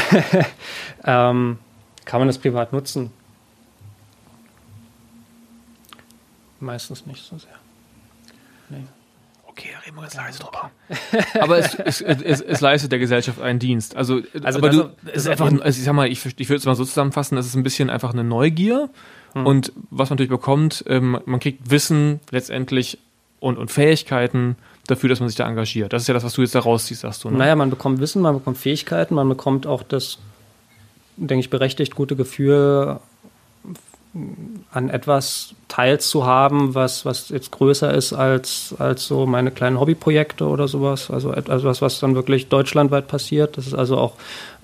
[1.06, 1.60] ähm,
[2.06, 3.12] kann man das privat nutzen?
[6.60, 7.52] Meistens nicht so sehr.
[8.70, 8.84] Nee.
[9.46, 10.72] Okay, da reden wir ganz leise drüber.
[11.42, 13.96] aber es, es, es, es, leistet der Gesellschaft einen Dienst.
[13.96, 16.76] Also, also aber du, ist einfach, also ich sag mal, ich, ich würde es mal
[16.76, 18.90] so zusammenfassen, es ist ein bisschen einfach eine Neugier.
[19.34, 19.46] Hm.
[19.46, 22.98] Und was man natürlich bekommt, ähm, man kriegt Wissen letztendlich
[23.39, 24.56] und, und Fähigkeiten
[24.88, 25.94] dafür, dass man sich da engagiert.
[25.94, 27.30] Das ist ja das, was du jetzt da rausziehst, sagst du.
[27.30, 27.38] Ne?
[27.38, 30.18] Naja, man bekommt Wissen, man bekommt Fähigkeiten, man bekommt auch das,
[31.18, 33.00] denke ich, berechtigt gute Gefühl,
[34.72, 40.68] an etwas teilzuhaben, was, was jetzt größer ist als, als so meine kleinen Hobbyprojekte oder
[40.68, 41.12] sowas.
[41.12, 44.13] Also etwas, was dann wirklich deutschlandweit passiert, dass es also auch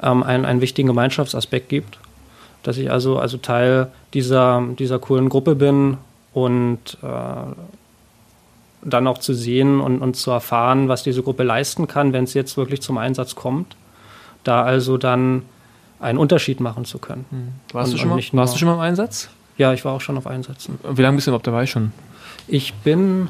[0.02, 2.00] ähm, einen, einen wichtigen Gemeinschaftsaspekt gibt.
[2.66, 5.98] Dass ich also, also Teil dieser, dieser coolen Gruppe bin
[6.34, 7.08] und äh,
[8.82, 12.34] dann auch zu sehen und, und zu erfahren, was diese Gruppe leisten kann, wenn es
[12.34, 13.76] jetzt wirklich zum Einsatz kommt.
[14.44, 15.44] Da also dann
[16.00, 17.26] einen Unterschied machen zu können.
[17.30, 17.50] Hm.
[17.72, 19.30] Warst, und, du, schon mal, warst du schon mal im Einsatz?
[19.58, 20.80] Ja, ich war auch schon auf Einsätzen.
[20.84, 21.94] Wie lange bist du überhaupt dabei schon?
[22.48, 23.30] Ich bin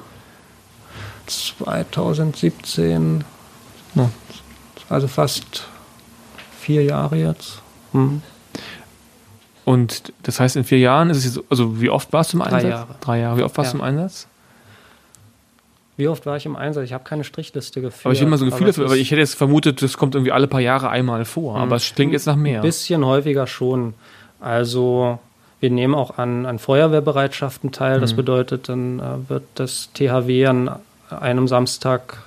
[1.28, 3.26] 2017,
[3.96, 4.10] no,
[4.88, 5.68] also fast
[6.60, 7.62] vier Jahre jetzt.
[7.92, 8.22] Hm.
[9.66, 12.44] Und das heißt, in vier Jahren ist es jetzt, also wie oft warst du im
[12.44, 12.62] Einsatz?
[12.62, 12.96] Drei Jahre.
[13.02, 13.38] Drei Jahre.
[13.38, 13.80] Wie oft warst ja.
[13.80, 14.28] du im Einsatz?
[15.98, 16.84] Wie oft war ich im Einsatz?
[16.86, 18.06] Ich habe keine Strichliste geführt.
[18.06, 20.32] Aber ich habe immer so Gefühle dafür, aber ich hätte jetzt vermutet, das kommt irgendwie
[20.32, 21.58] alle paar Jahre einmal vor.
[21.58, 22.60] Aber es klingt jetzt nach mehr.
[22.60, 23.94] Ein bisschen häufiger schon.
[24.40, 25.20] Also
[25.62, 28.00] wir nehmen auch an, an Feuerwehrbereitschaften teil.
[28.02, 28.18] Das mhm.
[28.18, 30.70] bedeutet, dann äh, wird das THW an
[31.10, 32.18] einem Samstag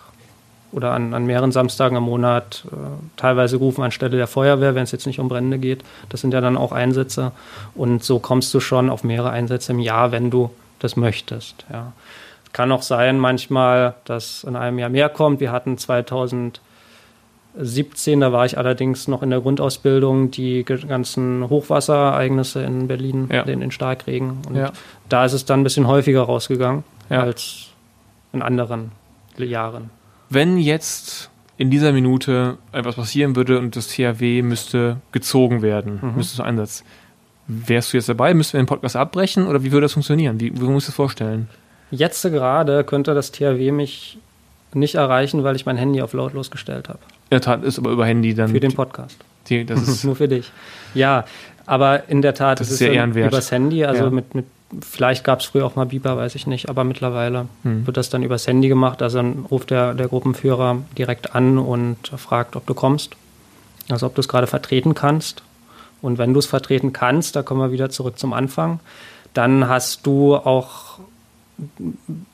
[0.72, 2.76] oder an, an mehreren Samstagen im Monat äh,
[3.16, 5.83] teilweise gerufen anstelle der Feuerwehr, wenn es jetzt nicht um Brände geht.
[6.09, 7.33] Das sind ja dann auch Einsätze.
[7.74, 11.64] Und so kommst du schon auf mehrere Einsätze im Jahr, wenn du das möchtest.
[11.72, 11.92] Ja.
[12.52, 15.40] Kann auch sein manchmal, dass in einem Jahr mehr kommt.
[15.40, 16.61] Wir hatten 2000
[17.61, 23.42] 17, da war ich allerdings noch in der Grundausbildung, die ganzen Hochwasserereignisse in Berlin, ja.
[23.42, 24.38] den, den Starkregen.
[24.48, 24.70] Und ja.
[25.09, 27.22] da ist es dann ein bisschen häufiger rausgegangen ja.
[27.22, 27.68] als
[28.33, 28.92] in anderen
[29.38, 29.90] Jahren.
[30.31, 36.17] Wenn jetzt in dieser Minute etwas passieren würde und das THW müsste gezogen werden, mhm.
[36.17, 36.85] müsste zum Einsatz,
[37.47, 38.35] wärst du jetzt dabei?
[38.35, 40.38] Müssten wir den Podcast abbrechen oder wie würde das funktionieren?
[40.41, 41.49] Wie, wie musst du das vorstellen?
[41.91, 44.19] Jetzt gerade könnte das THW mich
[44.75, 47.01] nicht erreichen, weil ich mein Handy auf lautlos gestellt habe.
[47.31, 48.51] In der Tat ist aber über Handy dann.
[48.51, 49.17] Für den Podcast.
[49.49, 50.53] Die, das ist Nur für dich.
[50.95, 51.25] Ja,
[51.67, 53.33] aber in der Tat, das ist sehr ehrenwert.
[53.33, 54.11] übers Handy, also ja.
[54.11, 54.45] mit, mit
[54.81, 57.87] vielleicht gab es früher auch mal Biber, weiß ich nicht, aber mittlerweile hm.
[57.87, 59.02] wird das dann übers Handy gemacht.
[59.02, 63.16] Also dann ruft der, der Gruppenführer direkt an und fragt, ob du kommst.
[63.88, 65.42] Also ob du es gerade vertreten kannst.
[66.02, 68.81] Und wenn du es vertreten kannst, da kommen wir wieder zurück zum Anfang,
[69.35, 71.00] dann hast du auch,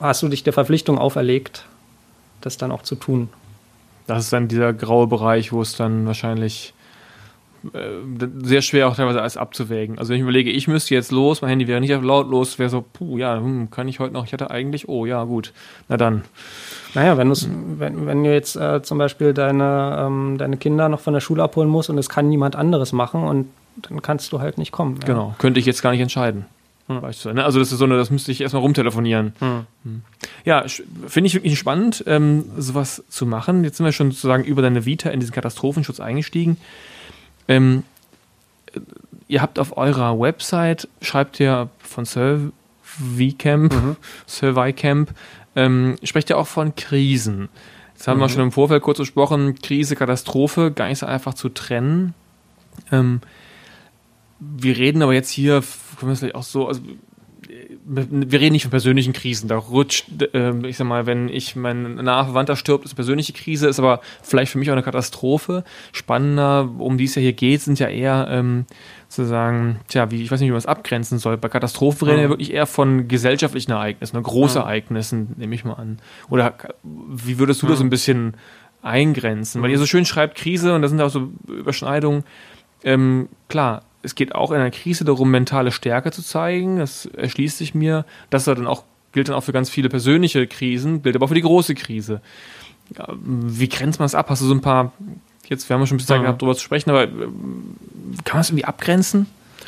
[0.01, 1.65] hast du dich der Verpflichtung auferlegt,
[2.41, 3.29] das dann auch zu tun.
[4.07, 6.75] Das ist dann dieser graue Bereich, wo es dann wahrscheinlich
[8.43, 9.99] sehr schwer auch teilweise alles abzuwägen.
[9.99, 12.69] Also wenn ich überlege, ich müsste jetzt los, mein Handy wäre nicht auf lautlos, wäre
[12.69, 15.53] so, puh, ja, hm, kann ich heute noch, ich hatte eigentlich, oh ja, gut,
[15.89, 16.23] na dann.
[16.95, 17.31] Naja, wenn,
[17.79, 21.43] wenn, wenn du jetzt äh, zum Beispiel deine, ähm, deine Kinder noch von der Schule
[21.43, 24.99] abholen musst und es kann niemand anderes machen und dann kannst du halt nicht kommen.
[25.01, 25.07] Ja.
[25.07, 26.45] Genau, könnte ich jetzt gar nicht entscheiden.
[26.87, 27.01] Hm.
[27.01, 27.45] Ne?
[27.45, 29.33] Also das ist so eine, das müsste ich erstmal rumtelefonieren.
[29.39, 29.67] Hm.
[29.85, 30.03] hm.
[30.45, 30.65] Ja,
[31.07, 33.65] finde ich wirklich spannend, ähm, sowas zu machen.
[33.65, 36.59] Jetzt sind wir schon sozusagen über deine Vita in diesen Katastrophenschutz eingestiegen.
[37.49, 37.85] Ähm,
[39.29, 43.97] ihr habt auf eurer Website, schreibt ihr von Surveycamp, mhm.
[44.27, 45.11] Surveycamp,
[45.57, 47.49] ähm, sprecht ihr auch von Krisen.
[47.95, 48.23] Jetzt haben mhm.
[48.23, 52.15] wir schon im Vorfeld kurz gesprochen, Krise, Katastrophe, gar nicht so einfach zu trennen.
[52.91, 53.21] Ähm,
[54.41, 55.63] wir reden aber jetzt hier,
[55.99, 56.81] können wir es vielleicht auch so, also
[57.87, 59.49] wir reden nicht von persönlichen Krisen.
[59.49, 63.33] Da rutscht, äh, ich sag mal, wenn ich mein naher Verwandter stirbt, ist eine persönliche
[63.33, 65.65] Krise, ist aber vielleicht für mich auch eine Katastrophe.
[65.93, 68.65] Spannender, um die es ja hier geht, sind ja eher ähm,
[69.09, 71.37] sozusagen, tja, wie ich weiß nicht, wie man es abgrenzen soll.
[71.37, 75.35] Bei Katastrophen reden wir ja wirklich eher von gesellschaftlichen Ereignissen, ne, Großereignissen, ja.
[75.37, 75.99] nehme ich mal an.
[76.31, 77.73] Oder wie würdest du ja.
[77.73, 78.35] das ein bisschen
[78.83, 79.63] eingrenzen?
[79.63, 82.25] Weil ihr so schön schreibt Krise und da sind auch so Überschneidungen.
[82.83, 86.79] Ähm, klar, es geht auch in einer Krise darum, mentale Stärke zu zeigen.
[86.79, 90.47] Das erschließt sich mir, dass da dann auch gilt dann auch für ganz viele persönliche
[90.47, 92.21] Krisen, gilt aber auch für die große Krise.
[93.17, 94.29] Wie grenzt man das ab?
[94.29, 94.93] Hast du so ein paar,
[95.49, 96.25] jetzt, wir haben schon ein bisschen Zeit mhm.
[96.25, 97.09] gehabt, darüber zu sprechen, aber äh,
[98.25, 99.27] kann man es irgendwie abgrenzen?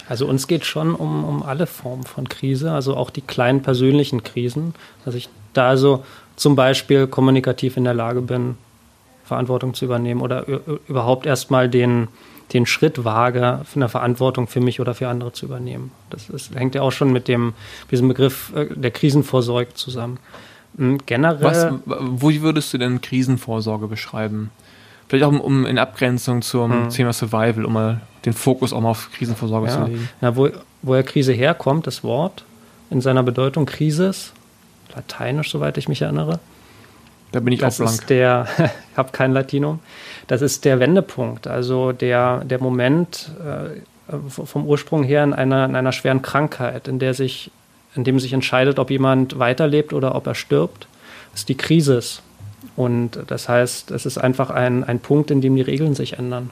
[0.08, 4.22] Also uns geht schon um, um alle Formen von Krise, also auch die kleinen persönlichen
[4.22, 6.04] Krisen, dass ich da also
[6.36, 8.56] zum Beispiel kommunikativ in der Lage bin,
[9.24, 10.44] Verantwortung zu übernehmen oder
[10.88, 12.08] überhaupt erstmal den,
[12.52, 15.90] den Schritt wage, eine Verantwortung für mich oder für andere zu übernehmen.
[16.10, 17.54] Das ist, hängt ja auch schon mit dem,
[17.90, 20.18] diesem Begriff äh, der Krisenvorsorge zusammen.
[20.76, 21.42] Hm, generell.
[21.42, 24.50] Was, wo würdest du denn Krisenvorsorge beschreiben?
[25.08, 26.88] Vielleicht auch um, in Abgrenzung zum hm.
[26.90, 29.72] Thema Survival, um mal den Fokus auch mal auf Krisenvorsorge ja.
[29.72, 30.08] zu legen.
[30.20, 30.48] Ja, wo,
[30.82, 32.44] woher Krise herkommt, das Wort
[32.90, 34.32] in seiner Bedeutung Krisis,
[34.94, 36.38] lateinisch, soweit ich mich erinnere.
[37.32, 38.00] Da bin ich das auch blank.
[38.00, 38.46] Ist der,
[38.92, 39.80] ich habe kein Latinum.
[40.26, 43.80] Das ist der Wendepunkt, also der, der Moment äh,
[44.28, 47.50] vom Ursprung her in einer, in einer schweren Krankheit, in der sich,
[47.94, 50.86] in dem sich entscheidet, ob jemand weiterlebt oder ob er stirbt.
[51.32, 52.00] Das ist die Krise.
[52.76, 56.50] Und das heißt, es ist einfach ein, ein Punkt, in dem die Regeln sich ändern.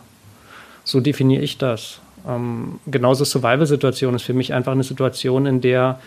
[0.84, 2.00] So definiere ich das.
[2.28, 5.98] Ähm, genauso Survival-Situation ist für mich einfach eine Situation, in der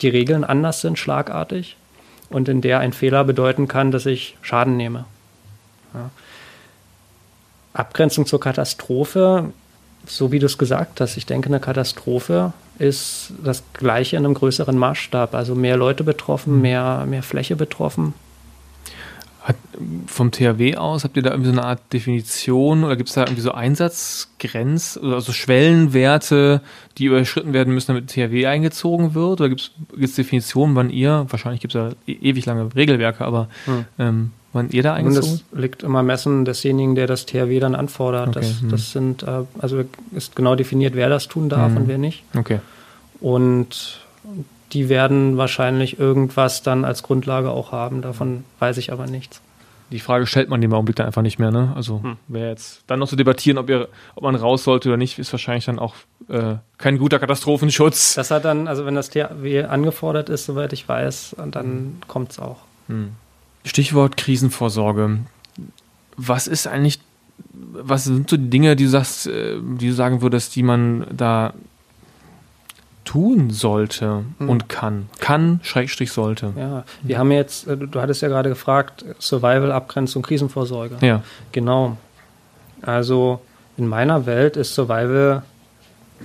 [0.00, 1.76] die Regeln anders sind, schlagartig,
[2.32, 5.04] und in der ein Fehler bedeuten kann, dass ich Schaden nehme.
[5.94, 6.10] Ja.
[7.74, 9.52] Abgrenzung zur Katastrophe,
[10.06, 14.34] so wie du es gesagt hast, ich denke, eine Katastrophe ist das Gleiche in einem
[14.34, 15.34] größeren Maßstab.
[15.34, 16.60] Also mehr Leute betroffen, mhm.
[16.62, 18.14] mehr, mehr Fläche betroffen.
[19.42, 19.56] Hat,
[20.06, 23.22] vom THW aus, habt ihr da irgendwie so eine Art Definition oder gibt es da
[23.22, 26.60] irgendwie so Einsatzgrenzen, also Schwellenwerte,
[26.96, 29.40] die überschritten werden müssen, damit THW eingezogen wird?
[29.40, 33.48] Oder gibt es Definitionen, wann ihr, wahrscheinlich gibt es ja e ewig lange Regelwerke, aber
[33.64, 33.84] hm.
[33.98, 35.28] ähm, wann ihr da eingezogen?
[35.28, 38.36] Und das liegt immer Messen desjenigen, der das THW dann anfordert.
[38.36, 38.40] Okay.
[38.40, 38.68] Das, hm.
[38.68, 41.78] das sind, äh, also ist genau definiert, wer das tun darf hm.
[41.78, 42.22] und wer nicht.
[42.36, 42.60] Okay.
[43.20, 44.00] Und
[44.72, 48.02] die werden wahrscheinlich irgendwas dann als Grundlage auch haben.
[48.02, 49.40] Davon weiß ich aber nichts.
[49.90, 51.50] Die Frage stellt man im Augenblick dann einfach nicht mehr.
[51.50, 51.72] Ne?
[51.76, 52.16] Also hm.
[52.26, 55.18] wer jetzt dann noch zu so debattieren, ob, ihr, ob man raus sollte oder nicht,
[55.18, 55.94] ist wahrscheinlich dann auch
[56.28, 58.14] äh, kein guter Katastrophenschutz.
[58.14, 61.96] Das hat dann, also wenn das THW angefordert ist, soweit ich weiß, dann hm.
[62.08, 62.58] kommt es auch.
[62.88, 63.10] Hm.
[63.64, 65.18] Stichwort Krisenvorsorge.
[66.16, 67.00] Was ist eigentlich,
[67.52, 71.06] was sind so die Dinge, die du sagst, äh, die du sagen würdest, die man
[71.14, 71.52] da
[73.12, 74.48] tun sollte mhm.
[74.48, 75.10] und kann.
[75.20, 76.54] Kann, Schrägstrich sollte.
[76.56, 80.96] Ja, wir haben jetzt, äh, du hattest ja gerade gefragt, Survival, Abgrenzung, Krisenvorsorge.
[81.02, 81.22] Ja.
[81.52, 81.98] Genau.
[82.80, 83.40] Also
[83.76, 85.42] in meiner Welt ist Survival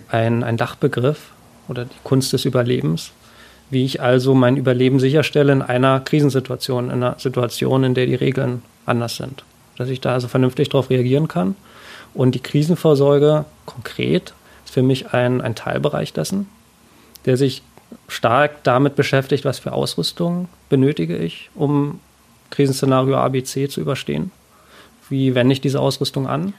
[0.10, 1.32] ein, ein Dachbegriff
[1.68, 3.12] oder die Kunst des Überlebens.
[3.70, 8.16] Wie ich also mein Überleben sicherstelle in einer Krisensituation, in einer Situation, in der die
[8.16, 9.44] Regeln anders sind.
[9.76, 11.58] Dass ich da also vernünftig darauf reagieren kann.
[12.14, 16.48] Und die Krisenvorsorge konkret ist für mich ein, ein Teilbereich dessen
[17.28, 17.62] der sich
[18.08, 22.00] stark damit beschäftigt, was für Ausrüstung benötige ich, um
[22.50, 24.32] Krisenszenario ABC zu überstehen.
[25.10, 26.54] Wie wende ich diese Ausrüstung an?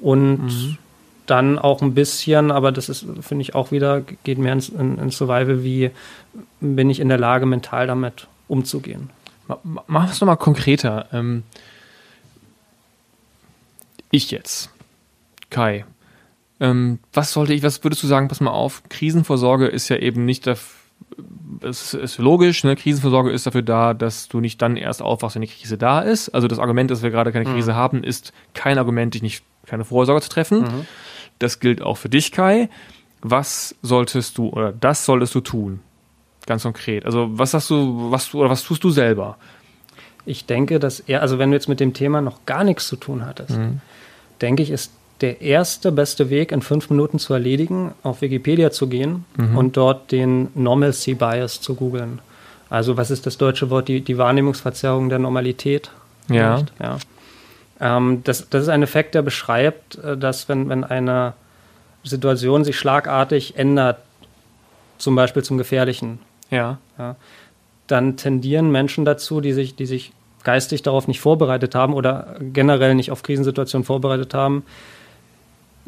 [0.00, 0.78] Und mhm.
[1.26, 4.98] dann auch ein bisschen, aber das ist, finde ich, auch wieder, geht mehr ins, in,
[4.98, 5.90] ins Survival, wie
[6.60, 9.10] bin ich in der Lage, mental damit umzugehen.
[9.86, 11.06] Mach es nochmal konkreter.
[11.12, 11.42] Ähm,
[14.10, 14.70] ich jetzt,
[15.50, 15.84] Kai,
[16.60, 20.24] ähm, was sollte ich, was würdest du sagen, pass mal auf, Krisenvorsorge ist ja eben
[20.24, 20.78] nicht dafür,
[21.62, 22.76] es ist logisch, ne?
[22.76, 26.28] Krisenvorsorge ist dafür da, dass du nicht dann erst aufwachst, wenn die Krise da ist.
[26.30, 27.76] Also das Argument, dass wir gerade keine Krise mhm.
[27.76, 30.62] haben, ist kein Argument, dich nicht keine Vorsorge zu treffen.
[30.62, 30.86] Mhm.
[31.38, 32.68] Das gilt auch für dich, Kai.
[33.20, 35.80] Was solltest du oder das solltest du tun?
[36.46, 37.04] Ganz konkret.
[37.04, 39.36] Also was hast du, was oder was tust du selber?
[40.24, 42.96] Ich denke, dass er, also wenn du jetzt mit dem Thema noch gar nichts zu
[42.96, 43.80] tun hattest, mhm.
[44.40, 48.88] denke ich, ist der erste beste Weg, in fünf Minuten zu erledigen, auf Wikipedia zu
[48.88, 49.58] gehen mhm.
[49.58, 52.20] und dort den Normalcy Bias zu googeln.
[52.70, 53.88] Also was ist das deutsche Wort?
[53.88, 55.90] Die, die Wahrnehmungsverzerrung der Normalität.
[56.28, 56.62] Ja.
[56.80, 56.98] ja.
[57.80, 61.34] Ähm, das, das ist ein Effekt, der beschreibt, äh, dass wenn, wenn eine
[62.04, 63.98] Situation sich schlagartig ändert,
[64.98, 66.18] zum Beispiel zum Gefährlichen,
[66.50, 66.78] ja.
[66.98, 67.16] ja
[67.88, 70.12] dann tendieren Menschen dazu, die sich, die sich
[70.44, 74.64] geistig darauf nicht vorbereitet haben oder generell nicht auf Krisensituationen vorbereitet haben,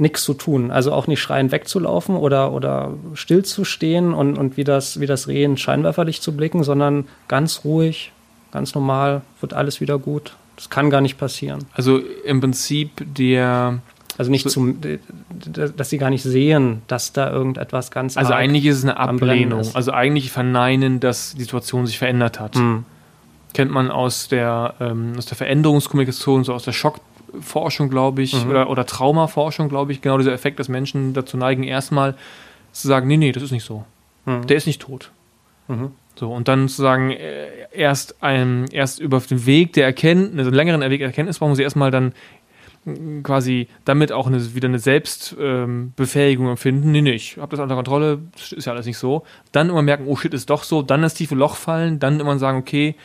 [0.00, 0.70] nichts zu tun.
[0.70, 5.44] Also auch nicht schreiend wegzulaufen oder, oder stillzustehen und, und wie, das, wie das Reh
[5.44, 8.12] in Scheinwerferlicht zu blicken, sondern ganz ruhig,
[8.50, 10.34] ganz normal, wird alles wieder gut.
[10.56, 11.66] Das kann gar nicht passieren.
[11.74, 13.80] Also im Prinzip der.
[14.18, 14.78] Also nicht zum,
[15.76, 18.18] dass sie gar nicht sehen, dass da irgendetwas ganz.
[18.18, 19.66] Also eigentlich ist es eine Ablehnung.
[19.72, 22.56] Also eigentlich verneinen, dass die Situation sich verändert hat.
[22.56, 22.84] Mhm.
[23.54, 27.00] Kennt man aus der, ähm, aus der Veränderungskommunikation, so aus der Schock
[27.40, 28.50] Forschung, glaube ich, mhm.
[28.50, 32.16] oder, oder Traumaforschung, glaube ich, genau dieser Effekt, dass Menschen dazu neigen, erstmal
[32.72, 33.84] zu sagen, nee, nee, das ist nicht so.
[34.24, 34.46] Mhm.
[34.46, 35.10] Der ist nicht tot.
[35.68, 35.92] Mhm.
[36.16, 40.80] So, und dann sozusagen äh, erst, ein, erst über den Weg der Erkenntnis, einen längeren
[40.82, 42.12] Weg der Erkenntnis brauchen sie erstmal dann
[42.84, 46.92] mm, quasi damit auch eine, wieder eine Selbstbefähigung ähm, empfinden.
[46.92, 49.22] Nee, nee, ich habe das unter Kontrolle, das ist ja alles nicht so.
[49.52, 52.38] Dann immer merken, oh shit, ist doch so, dann das tiefe Loch fallen, dann immer
[52.38, 52.96] sagen, okay,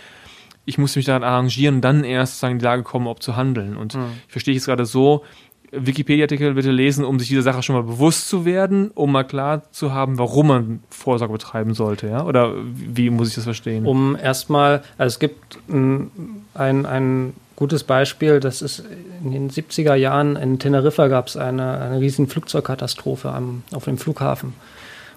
[0.65, 3.77] ich muss mich daran arrangieren, dann erst sozusagen in die Lage kommen, ob zu handeln.
[3.77, 4.05] Und mhm.
[4.25, 5.23] ich verstehe es gerade so,
[5.71, 9.71] Wikipedia-Artikel bitte lesen, um sich dieser Sache schon mal bewusst zu werden, um mal klar
[9.71, 12.23] zu haben, warum man Vorsorge betreiben sollte, ja?
[12.23, 13.85] Oder wie muss ich das verstehen?
[13.85, 16.11] Um erstmal, also es gibt ein,
[16.53, 18.83] ein, ein gutes Beispiel, das ist
[19.23, 23.97] in den 70er Jahren in Teneriffa gab es eine, eine riesen Flugzeugkatastrophe am, auf dem
[23.97, 24.53] Flughafen.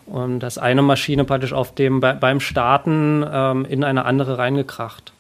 [0.06, 5.12] Und dass eine Maschine praktisch auf dem, beim Starten ähm, in eine andere reingekracht.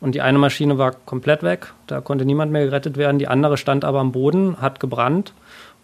[0.00, 3.18] Und die eine Maschine war komplett weg, da konnte niemand mehr gerettet werden.
[3.18, 5.32] Die andere stand aber am Boden, hat gebrannt.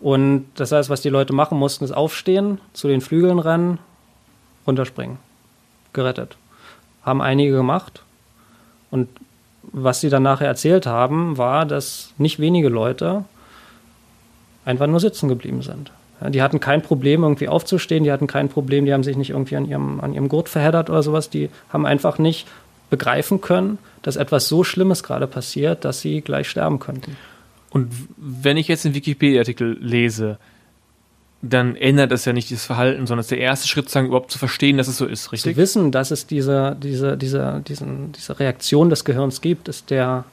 [0.01, 3.79] Und das heißt, was die Leute machen mussten, ist aufstehen, zu den Flügeln rennen,
[4.67, 5.19] runterspringen.
[5.93, 6.37] Gerettet.
[7.03, 8.03] Haben einige gemacht.
[8.91, 9.09] Und
[9.63, 13.25] was sie dann nachher erzählt haben, war, dass nicht wenige Leute
[14.65, 15.93] einfach nur sitzen geblieben sind.
[16.29, 19.57] Die hatten kein Problem, irgendwie aufzustehen, die hatten kein Problem, die haben sich nicht irgendwie
[19.57, 22.47] an ihrem, an ihrem Gurt verheddert oder sowas, die haben einfach nicht
[22.93, 27.17] begreifen können, dass etwas so Schlimmes gerade passiert, dass sie gleich sterben könnten.
[27.71, 30.39] Und wenn ich jetzt einen Wikipedia-Artikel lese,
[31.41, 34.31] dann ändert das ja nicht dieses Verhalten, sondern es ist der erste Schritt, sagen, überhaupt
[34.31, 35.55] zu verstehen, dass es so ist, richtig?
[35.55, 40.27] Zu wissen, dass es diese, diese, diese, diesen, diese Reaktion des Gehirns gibt, ist der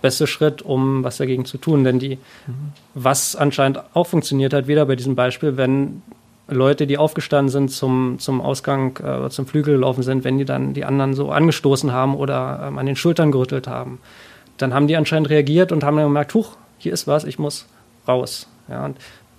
[0.00, 1.84] beste Schritt, um was dagegen zu tun.
[1.84, 2.72] Denn die, mhm.
[2.94, 6.00] was anscheinend auch funktioniert hat, wieder bei diesem Beispiel, wenn
[6.48, 10.74] Leute, die aufgestanden sind zum, zum Ausgang, äh, zum Flügel gelaufen sind, wenn die dann
[10.74, 13.98] die anderen so angestoßen haben oder ähm, an den Schultern gerüttelt haben,
[14.56, 17.66] dann haben die anscheinend reagiert und haben dann gemerkt, huch, hier ist was, ich muss
[18.06, 18.46] raus.
[18.68, 18.96] Ja, und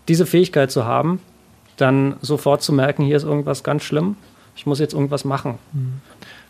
[0.08, 1.22] diese Fähigkeit zu haben,
[1.78, 4.16] dann sofort zu merken, hier ist irgendwas ganz schlimm,
[4.56, 5.60] ich muss jetzt irgendwas machen.
[5.74, 6.02] Mhm.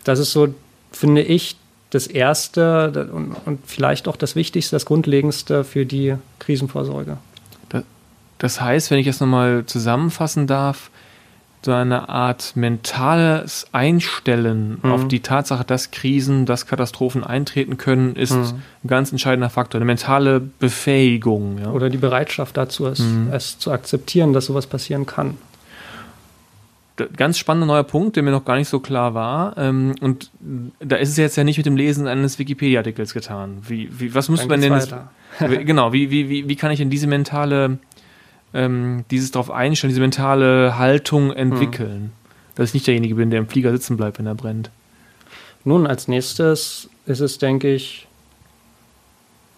[0.04, 0.48] Das ist so,
[0.90, 1.56] finde ich,
[1.90, 7.18] das Erste und, und vielleicht auch das Wichtigste, das Grundlegendste für die Krisenvorsorge.
[8.38, 10.90] Das heißt, wenn ich das nochmal zusammenfassen darf,
[11.62, 14.92] so eine Art mentales Einstellen mhm.
[14.92, 18.62] auf die Tatsache, dass Krisen, dass Katastrophen eintreten können, ist mhm.
[18.84, 19.80] ein ganz entscheidender Faktor.
[19.80, 21.58] Eine mentale Befähigung.
[21.58, 21.70] Ja.
[21.72, 23.30] Oder die Bereitschaft dazu, es, mhm.
[23.32, 25.36] es zu akzeptieren, dass sowas passieren kann
[27.16, 29.56] ganz spannender neuer Punkt, der mir noch gar nicht so klar war.
[29.56, 30.30] Ähm, und
[30.80, 33.58] da ist es jetzt ja nicht mit dem Lesen eines Wikipedia-Artikels getan.
[33.66, 34.74] Wie, wie, was muss man denn?
[35.64, 37.78] genau, wie, wie, wie, wie kann ich denn diese mentale
[38.54, 42.02] ähm, dieses darauf einstellen, diese mentale Haltung entwickeln.
[42.02, 42.12] Mhm.
[42.54, 44.70] Dass ich nicht derjenige bin, der im Flieger sitzen bleibt, wenn er brennt.
[45.64, 48.06] Nun, als nächstes ist es, denke ich,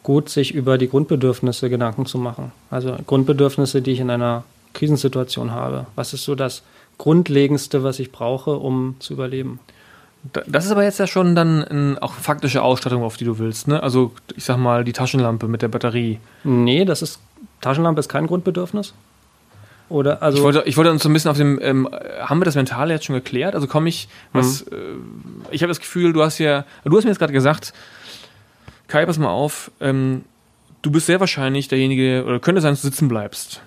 [0.03, 2.53] gut, sich über die Grundbedürfnisse Gedanken zu machen.
[2.71, 5.87] Also Grundbedürfnisse, die ich in einer Krisensituation habe.
[5.95, 6.63] Was ist so das
[6.99, 9.61] Grundlegendste, was ich brauche, um zu überleben?
[10.47, 13.83] Das ist aber jetzt ja schon dann auch faktische Ausstattung, auf die du willst, ne?
[13.83, 16.19] Also ich sag mal die Taschenlampe mit der Batterie.
[16.45, 17.21] Nee, das ist
[17.61, 18.95] Taschenlampe ist kein Grundbedürfnis?
[19.89, 21.89] Oder, also ich, wollte, ich wollte uns so ein bisschen auf dem, ähm,
[22.21, 23.57] haben wir das Mentale jetzt schon geklärt?
[23.57, 25.43] Also komme ich, was, mhm.
[25.51, 27.73] äh, ich habe das Gefühl, du hast ja, du hast mir jetzt gerade gesagt,
[28.87, 30.25] Kai, pass mal auf, ähm,
[30.83, 33.63] du bist sehr wahrscheinlich derjenige, oder könnte sein, dass du sitzen bleibst,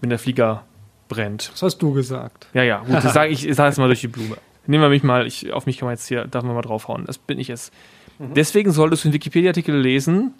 [0.00, 0.64] wenn der Flieger
[1.08, 1.50] brennt.
[1.52, 2.46] Das hast du gesagt.
[2.54, 4.38] Ja, ja, gut, das sage ich, sage es mal durch die Blume.
[4.66, 7.04] Nehmen wir mich mal, ich, auf mich kann man jetzt hier, darf man mal draufhauen,
[7.04, 7.70] das bin ich es.
[8.18, 8.32] Mhm.
[8.34, 10.32] Deswegen solltest du einen Wikipedia-Artikel lesen,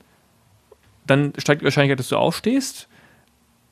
[1.06, 2.88] dann steigt die Wahrscheinlichkeit, dass du aufstehst.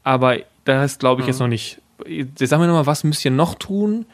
[0.03, 1.31] Aber das ist, glaube ich, mhm.
[1.31, 1.81] jetzt noch nicht.
[2.07, 4.07] Jetzt sagen wir nochmal, was müsst ihr noch tun,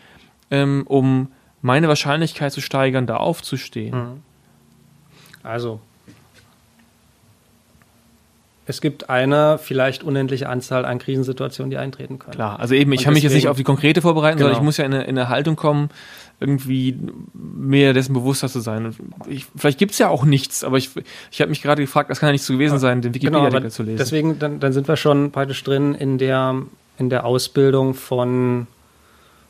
[0.50, 3.96] ähm, um meine Wahrscheinlichkeit zu steigern, da aufzustehen?
[3.96, 4.22] Mhm.
[5.42, 5.80] Also,
[8.66, 12.34] es gibt eine vielleicht unendliche Anzahl an Krisensituationen, die eintreten können.
[12.34, 14.48] Klar, also eben, ich kann mich jetzt nicht auf die konkrete vorbereiten, genau.
[14.48, 15.90] sondern ich muss ja in eine, in eine Haltung kommen,
[16.40, 16.98] irgendwie
[17.34, 18.94] mehr dessen bewusster zu sein.
[19.28, 20.90] Ich, vielleicht gibt es ja auch nichts, aber ich,
[21.30, 23.70] ich habe mich gerade gefragt, das kann ja nicht so gewesen sein, den Wikipedia-Artikel genau,
[23.70, 23.98] zu lesen.
[23.98, 26.62] Deswegen, dann, dann sind wir schon praktisch drin in der,
[26.98, 28.66] in der Ausbildung von,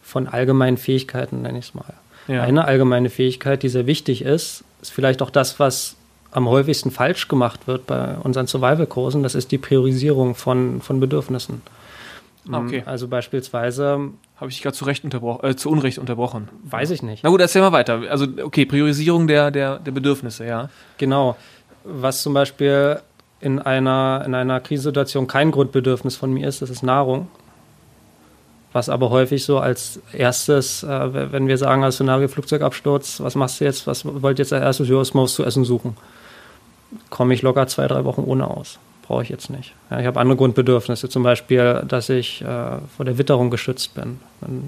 [0.02, 1.94] von allgemeinen Fähigkeiten, nenne ich es mal.
[2.26, 2.42] Ja.
[2.42, 5.96] Eine allgemeine Fähigkeit, die sehr wichtig ist, ist vielleicht auch das, was
[6.32, 11.62] am häufigsten falsch gemacht wird bei unseren Survival-Kursen, das ist die Priorisierung von, von Bedürfnissen.
[12.50, 12.82] Okay.
[12.86, 16.48] Also beispielsweise habe ich gerade zu, Recht äh, zu Unrecht unterbrochen?
[16.64, 17.22] Weiß ich nicht.
[17.22, 18.02] Na gut, erzähl mal weiter.
[18.08, 20.70] Also, okay, Priorisierung der, der, der Bedürfnisse, ja.
[20.98, 21.36] Genau.
[21.84, 23.00] Was zum Beispiel
[23.40, 27.28] in einer, in einer Krisensituation kein Grundbedürfnis von mir ist, das ist Nahrung.
[28.72, 33.60] Was aber häufig so als erstes, äh, wenn wir sagen, als Szenario Flugzeugabsturz, was machst
[33.60, 35.96] du jetzt, was wollt ihr jetzt als erstes, ja, was musst du essen suchen?
[37.08, 38.78] Komme ich locker zwei, drei Wochen ohne aus
[39.10, 39.74] brauche ich jetzt nicht.
[39.90, 44.20] Ja, ich habe andere Grundbedürfnisse, zum Beispiel, dass ich äh, vor der Witterung geschützt bin.
[44.40, 44.62] Wenn,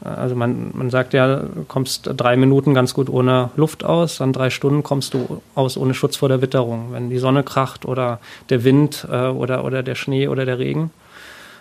[0.00, 4.32] Also man, man sagt ja, du kommst drei Minuten ganz gut ohne Luft aus, dann
[4.32, 8.20] drei Stunden kommst du aus ohne Schutz vor der Witterung, wenn die Sonne kracht oder
[8.48, 10.90] der Wind äh, oder, oder der Schnee oder der Regen.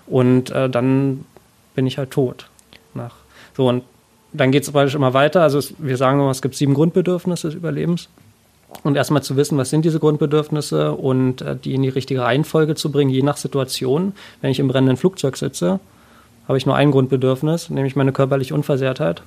[0.06, 1.26] Und äh, dann
[1.76, 2.48] bin ich halt tot.
[2.94, 3.16] Nach.
[3.58, 3.84] So, und
[4.32, 5.42] dann geht es immer weiter.
[5.42, 8.08] Also es, wir sagen immer, es gibt sieben Grundbedürfnisse des Überlebens.
[8.84, 12.76] Und erstmal zu wissen, was sind diese Grundbedürfnisse und äh, die in die richtige Reihenfolge
[12.76, 14.14] zu bringen, je nach Situation.
[14.42, 15.80] Wenn ich im brennenden Flugzeug sitze,
[16.48, 19.22] habe ich nur ein Grundbedürfnis, nämlich meine körperliche Unversehrtheit.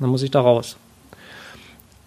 [0.00, 0.76] Dann muss ich da raus.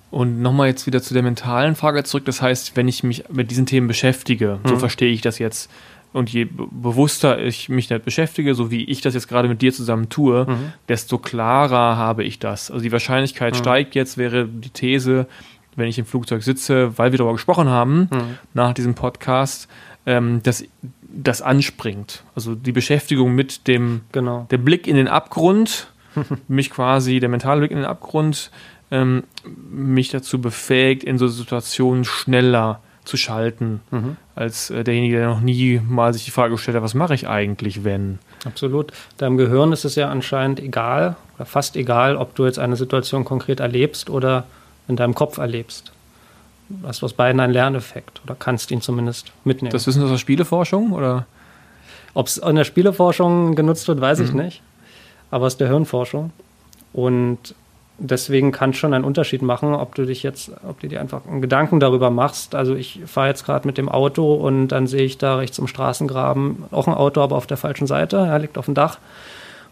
[0.10, 2.26] Und nochmal jetzt wieder zu der mentalen Frage zurück.
[2.26, 4.68] Das heißt, wenn ich mich mit diesen Themen beschäftige, mhm.
[4.68, 5.70] so verstehe ich das jetzt,
[6.14, 9.72] und je bewusster ich mich damit beschäftige, so wie ich das jetzt gerade mit dir
[9.72, 10.74] zusammen tue, mhm.
[10.90, 12.70] desto klarer habe ich das.
[12.70, 13.60] Also die Wahrscheinlichkeit mhm.
[13.60, 15.28] steigt jetzt, wäre die These,
[15.76, 18.38] wenn ich im Flugzeug sitze, weil wir darüber gesprochen haben, mhm.
[18.54, 19.68] nach diesem Podcast,
[20.06, 20.64] ähm, dass
[21.02, 22.24] das anspringt.
[22.36, 24.48] Also die Beschäftigung mit dem genau.
[24.50, 25.88] der Blick in den Abgrund,
[26.48, 28.52] mich quasi, der mentale Blick in den Abgrund,
[28.92, 29.24] ähm,
[29.72, 34.18] mich dazu befähigt, in so Situationen schneller zu schalten, mhm.
[34.36, 37.28] als äh, derjenige, der noch nie mal sich die Frage gestellt hat, was mache ich
[37.28, 38.20] eigentlich, wenn?
[38.46, 38.92] Absolut.
[39.18, 43.26] Deinem Gehirn ist es ja anscheinend egal, oder fast egal, ob du jetzt eine Situation
[43.26, 44.46] konkret erlebst oder
[44.92, 45.92] in deinem Kopf erlebst.
[46.70, 49.72] Du hast aus beiden einen Lerneffekt oder kannst ihn zumindest mitnehmen.
[49.72, 51.26] Das wissen aus der Spieleforschung oder?
[52.14, 54.26] Ob es in der Spieleforschung genutzt wird, weiß mhm.
[54.26, 54.62] ich nicht.
[55.32, 56.32] Aber aus der Hirnforschung.
[56.94, 57.56] Und
[57.98, 61.26] deswegen kann es schon einen Unterschied machen, ob du dich jetzt, ob du dir einfach
[61.26, 62.56] einen Gedanken darüber machst.
[62.56, 65.68] Also ich fahre jetzt gerade mit dem Auto und dann sehe ich da rechts im
[65.68, 68.98] Straßengraben auch ein Auto, aber auf der falschen Seite, er liegt auf dem Dach.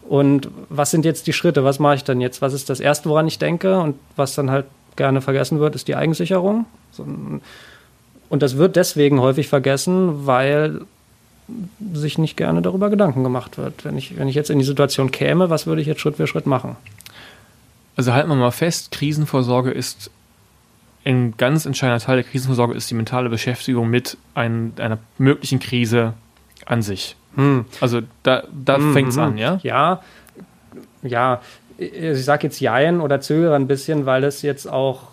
[0.08, 1.62] Und was sind jetzt die Schritte?
[1.62, 2.42] Was mache ich dann jetzt?
[2.42, 3.78] Was ist das Erste, woran ich denke?
[3.78, 4.66] Und was dann halt
[5.00, 6.66] gerne vergessen wird, ist die Eigensicherung.
[8.28, 10.82] Und das wird deswegen häufig vergessen, weil
[11.94, 13.84] sich nicht gerne darüber Gedanken gemacht wird.
[13.84, 16.26] Wenn ich, wenn ich jetzt in die Situation käme, was würde ich jetzt Schritt für
[16.26, 16.76] Schritt machen?
[17.96, 20.10] Also halten wir mal fest, Krisenvorsorge ist
[21.04, 26.12] ein ganz entscheidender Teil der Krisenvorsorge ist die mentale Beschäftigung mit ein, einer möglichen Krise
[26.66, 27.16] an sich.
[27.36, 27.64] Hm.
[27.80, 29.58] Also da, da hm, fängt es hm, an, ja?
[29.62, 30.02] Ja,
[31.02, 31.40] ja.
[31.80, 35.08] Ich sage jetzt Jein oder zögere ein bisschen, weil es jetzt auch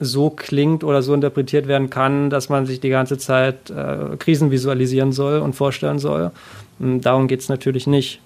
[0.00, 4.50] so klingt oder so interpretiert werden kann, dass man sich die ganze Zeit äh, Krisen
[4.50, 6.30] visualisieren soll und vorstellen soll.
[6.78, 8.20] Und darum geht es natürlich nicht.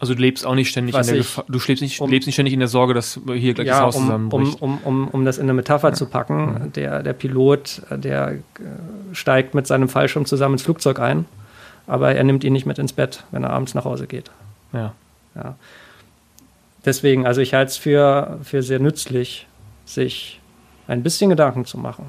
[0.00, 2.26] Also du lebst auch nicht ständig Was in der Gefahr, du lebst nicht, um, lebst
[2.26, 4.62] nicht ständig in der Sorge, dass hier gleich ja, das Haus um, zusammenbricht.
[4.62, 5.94] Um, um, um, das in eine Metapher ja.
[5.94, 6.72] zu packen, mhm.
[6.74, 8.38] der, der Pilot, der äh,
[9.12, 11.24] steigt mit seinem Fallschirm zusammen ins Flugzeug ein,
[11.86, 14.30] aber er nimmt ihn nicht mit ins Bett, wenn er abends nach Hause geht.
[14.72, 14.94] Ja.
[15.34, 15.56] Ja.
[16.84, 19.46] Deswegen, also ich halte es für, für sehr nützlich,
[19.84, 20.40] sich
[20.86, 22.06] ein bisschen Gedanken zu machen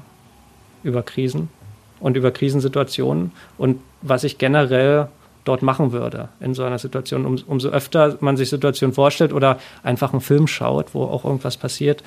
[0.82, 1.50] über Krisen
[1.98, 5.08] und über Krisensituationen und was ich generell
[5.44, 7.26] dort machen würde in so einer Situation.
[7.26, 11.56] Um, umso öfter man sich Situationen vorstellt oder einfach einen Film schaut, wo auch irgendwas
[11.56, 12.02] passiert,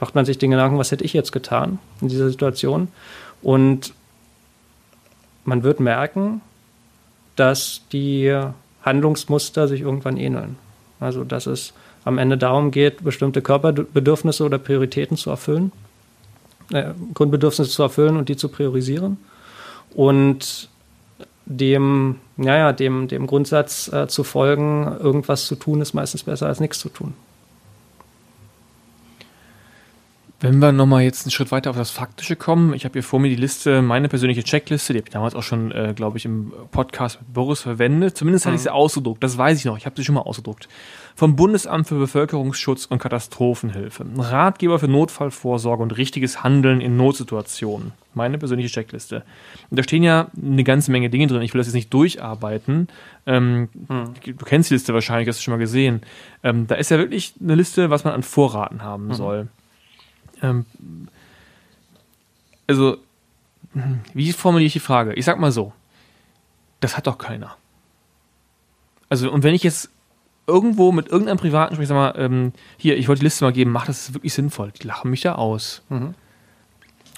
[0.00, 2.88] macht man sich den Gedanken, was hätte ich jetzt getan in dieser Situation?
[3.42, 3.94] Und
[5.44, 6.40] man wird merken,
[7.36, 8.36] dass die
[8.86, 10.56] Handlungsmuster sich irgendwann ähneln.
[10.98, 11.74] Also, dass es
[12.04, 15.72] am Ende darum geht, bestimmte Körperbedürfnisse oder Prioritäten zu erfüllen,
[16.72, 19.18] äh, Grundbedürfnisse zu erfüllen und die zu priorisieren.
[19.94, 20.68] Und
[21.46, 26.60] dem, naja, dem, dem Grundsatz äh, zu folgen, irgendwas zu tun, ist meistens besser als
[26.60, 27.14] nichts zu tun.
[30.38, 33.20] Wenn wir nochmal jetzt einen Schritt weiter auf das Faktische kommen, ich habe hier vor
[33.20, 36.26] mir die Liste, meine persönliche Checkliste, die habe ich damals auch schon, äh, glaube ich,
[36.26, 38.18] im Podcast mit Boris verwendet.
[38.18, 38.50] Zumindest mhm.
[38.50, 40.68] hatte ich sie ausgedruckt, das weiß ich noch, ich habe sie schon mal ausgedruckt.
[41.14, 44.04] Vom Bundesamt für Bevölkerungsschutz und Katastrophenhilfe.
[44.18, 47.92] Ratgeber für Notfallvorsorge und richtiges Handeln in Notsituationen.
[48.12, 49.22] Meine persönliche Checkliste.
[49.70, 51.40] Und da stehen ja eine ganze Menge Dinge drin.
[51.40, 52.88] Ich will das jetzt nicht durcharbeiten.
[53.24, 54.12] Ähm, mhm.
[54.22, 56.02] Du kennst die Liste wahrscheinlich, hast du schon mal gesehen.
[56.42, 59.14] Ähm, da ist ja wirklich eine Liste, was man an Vorraten haben mhm.
[59.14, 59.48] soll.
[60.50, 60.64] Ähm,
[62.66, 62.98] also,
[64.14, 65.14] wie formuliere ich die Frage?
[65.14, 65.72] Ich sag mal so,
[66.80, 67.56] das hat doch keiner.
[69.08, 69.90] Also, und wenn ich jetzt
[70.46, 73.70] irgendwo mit irgendeinem Privaten spreche, sag mal, ähm, hier, ich wollte die Liste mal geben,
[73.70, 74.72] macht das wirklich sinnvoll?
[74.72, 75.82] Die lachen mich da aus.
[75.88, 76.14] Mhm.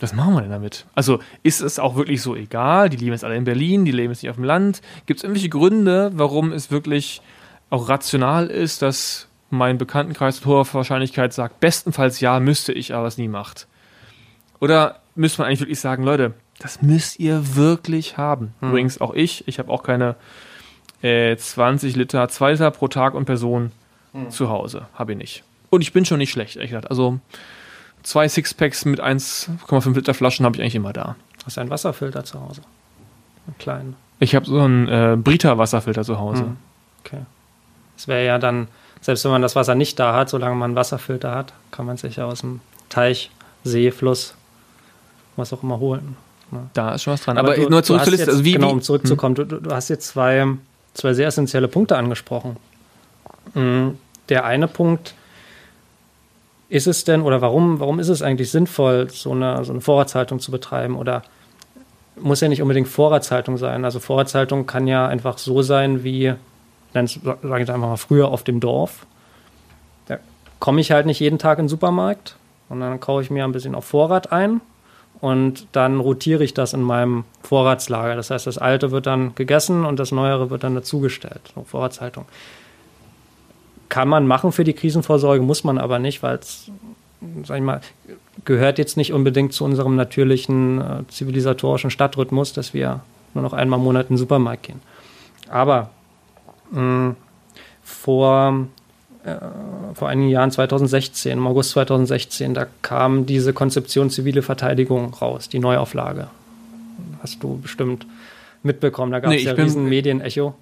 [0.01, 0.87] Was machen wir denn damit?
[0.95, 2.89] Also ist es auch wirklich so egal?
[2.89, 4.81] Die leben jetzt alle in Berlin, die leben jetzt nicht auf dem Land.
[5.07, 7.21] Gibt es irgendwelche Gründe, warum es wirklich
[7.71, 13.07] auch rational ist, dass mein Bekanntenkreis mit hoher Wahrscheinlichkeit sagt, bestenfalls ja, müsste ich, aber
[13.07, 13.67] es nie macht.
[14.61, 18.55] Oder müsste man eigentlich wirklich sagen, Leute, das müsst ihr wirklich haben.
[18.61, 18.71] Hm.
[18.71, 20.17] Übrigens auch ich, ich habe auch keine
[21.03, 23.73] äh, 20 Liter, 2 Liter pro Tag und Person
[24.13, 24.31] hm.
[24.31, 24.87] zu Hause.
[24.95, 25.45] Habe ich nicht.
[25.71, 26.91] Und ich bin schon nicht schlecht, ehrlich gesagt.
[26.91, 27.21] Also
[28.03, 31.17] zwei Sixpacks mit 1,5 Liter Flaschen habe ich eigentlich immer da.
[31.45, 32.63] Hast du einen Wasserfilter zu Hause?
[33.47, 33.97] Einen kleinen?
[34.19, 36.43] Ich habe so einen äh, Brita-Wasserfilter zu Hause.
[36.43, 36.57] Hm.
[37.05, 37.21] Okay.
[37.97, 38.69] Es wäre ja dann,
[39.01, 41.97] selbst wenn man das Wasser nicht da hat, solange man einen Wasserfilter hat, kann man
[41.97, 43.31] sich ja aus dem Teich,
[43.65, 44.35] See, Fluss,
[45.37, 46.17] was auch immer holen.
[46.51, 46.71] Ne?
[46.75, 47.39] Da ist schon was dran.
[47.39, 48.31] Aber, Aber du, nur zurück zur Liste.
[48.31, 49.49] Also wie, genau, um zurückzukommen, hm.
[49.49, 50.47] du, du, hast jetzt zwei,
[50.95, 52.57] zwei sehr essentielle Punkte angesprochen.
[53.55, 55.15] Hm, der eine Punkt,
[56.69, 60.39] ist es denn oder warum, warum ist es eigentlich sinnvoll, so eine, so eine Vorratshaltung
[60.39, 60.97] zu betreiben?
[60.97, 61.23] Oder
[62.17, 63.85] muss ja nicht unbedingt Vorratshaltung sein.
[63.85, 66.35] Also Vorratshaltung kann ja einfach so sein wie,
[66.93, 69.07] sage ich einfach mal früher auf dem Dorf.
[70.07, 70.19] Da
[70.59, 72.37] komme ich halt nicht jeden Tag in den Supermarkt
[72.69, 74.61] und dann kaufe ich mir ein bisschen auf Vorrat ein
[75.21, 78.15] und dann rotiere ich das in meinem Vorratslager.
[78.15, 81.41] Das heißt, das Alte wird dann gegessen und das Neuere wird dann dazugestellt.
[81.55, 82.25] So Vorratshaltung.
[83.89, 86.71] Kann man machen für die Krisenvorsorge, muss man aber nicht, weil es,
[87.45, 87.81] sag ich mal,
[88.45, 93.01] gehört jetzt nicht unbedingt zu unserem natürlichen äh, zivilisatorischen Stadtrhythmus, dass wir
[93.35, 94.81] nur noch einmal im Monat in den Supermarkt gehen.
[95.49, 95.91] Aber
[96.71, 97.15] mh,
[97.83, 98.67] vor,
[99.25, 99.37] äh,
[99.95, 105.59] vor einigen Jahren, 2016, im August 2016, da kam diese Konzeption zivile Verteidigung raus, die
[105.59, 106.29] Neuauflage.
[107.23, 108.07] Hast du bestimmt
[108.63, 109.13] mitbekommen.
[109.13, 110.55] Da gab es nee, ja riesen Medienecho.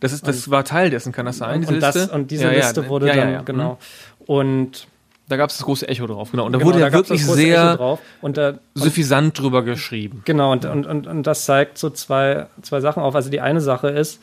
[0.00, 1.62] Das, ist, das und, war Teil dessen, kann das sein?
[1.62, 3.72] Diese und, das, und diese ja, Liste ja, wurde ja, dann, genau.
[3.72, 4.24] Mhm.
[4.26, 4.86] Und
[5.28, 6.44] da gab es das große Echo drauf, genau.
[6.46, 10.22] Und da genau, wurde ja wirklich sehr und da, suffisant drüber geschrieben.
[10.24, 13.14] Genau, und, und, und, und das zeigt so zwei, zwei Sachen auf.
[13.14, 14.20] Also die eine Sache ist,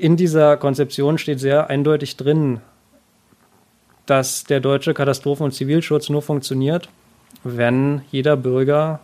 [0.00, 2.60] in dieser Konzeption steht sehr eindeutig drin,
[4.06, 6.88] dass der deutsche Katastrophen- und Zivilschutz nur funktioniert,
[7.44, 9.00] wenn jeder Bürger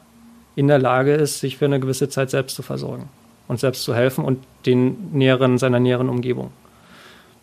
[0.56, 3.08] in der Lage ist, sich für eine gewisse Zeit selbst zu versorgen
[3.46, 6.50] und selbst zu helfen und den näheren, seiner näheren Umgebung.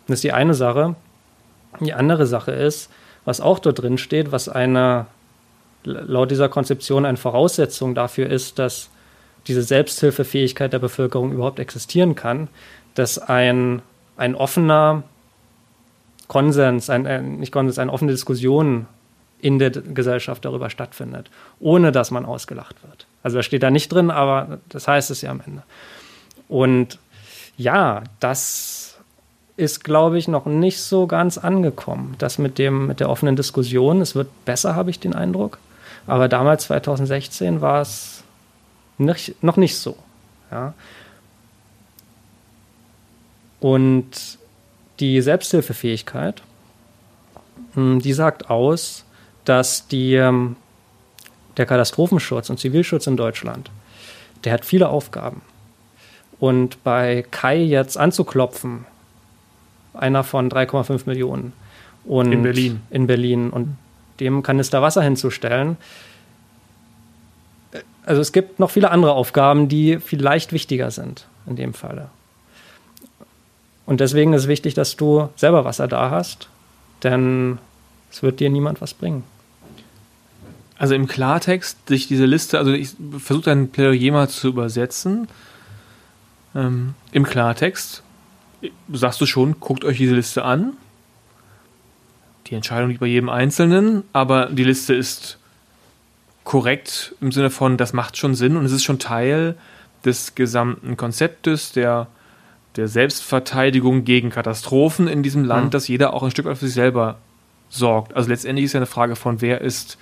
[0.06, 0.96] Das ist die eine Sache.
[1.80, 2.90] Die andere Sache ist,
[3.24, 5.06] was auch dort drin steht, was eine,
[5.84, 8.90] laut dieser Konzeption eine Voraussetzung dafür ist, dass
[9.46, 12.48] diese Selbsthilfefähigkeit der Bevölkerung überhaupt existieren kann,
[12.94, 13.82] dass ein,
[14.16, 15.02] ein offener
[16.28, 18.86] Konsens, ein, ein, nicht Konsens, eine offene Diskussion
[19.40, 21.30] in der Gesellschaft darüber stattfindet,
[21.60, 23.06] ohne dass man ausgelacht wird.
[23.22, 25.62] Also das steht da nicht drin, aber das heißt es ja am Ende.
[26.48, 26.98] Und
[27.56, 28.96] ja, das
[29.56, 32.14] ist, glaube ich, noch nicht so ganz angekommen.
[32.18, 35.58] Das mit, dem, mit der offenen Diskussion, es wird besser, habe ich den Eindruck.
[36.06, 38.24] Aber damals, 2016, war es
[38.98, 39.96] nicht, noch nicht so.
[40.50, 40.74] Ja.
[43.64, 44.36] Und
[45.00, 46.42] die Selbsthilfefähigkeit,
[47.72, 49.06] hm, die sagt aus,
[49.46, 50.56] dass die, ähm,
[51.56, 53.70] der Katastrophenschutz und Zivilschutz in Deutschland,
[54.44, 55.40] der hat viele Aufgaben.
[56.38, 58.84] Und bei Kai jetzt anzuklopfen,
[59.94, 61.54] einer von 3,5 Millionen.
[62.04, 62.82] Und in Berlin.
[62.90, 63.48] In Berlin.
[63.48, 63.78] Und
[64.20, 65.78] dem Kanister Wasser hinzustellen.
[68.04, 72.10] Also es gibt noch viele andere Aufgaben, die vielleicht wichtiger sind in dem Falle.
[73.86, 76.48] Und deswegen ist es wichtig, dass du selber Wasser da hast,
[77.02, 77.58] denn
[78.10, 79.24] es wird dir niemand was bringen.
[80.76, 85.28] Also im Klartext, sich diese Liste, also ich versuche dein Plädoyer mal zu übersetzen.
[86.54, 88.02] Ähm, Im Klartext,
[88.92, 90.74] sagst du schon, guckt euch diese Liste an.
[92.46, 95.38] Die Entscheidung liegt bei jedem Einzelnen, aber die Liste ist
[96.42, 99.56] korrekt im Sinne von, das macht schon Sinn und es ist schon Teil
[100.04, 102.08] des gesamten Konzeptes der,
[102.76, 105.70] der Selbstverteidigung gegen Katastrophen in diesem Land, mhm.
[105.70, 107.16] dass jeder auch ein Stück weit für sich selber
[107.68, 108.14] sorgt.
[108.14, 109.98] Also letztendlich ist ja eine Frage von, wer ist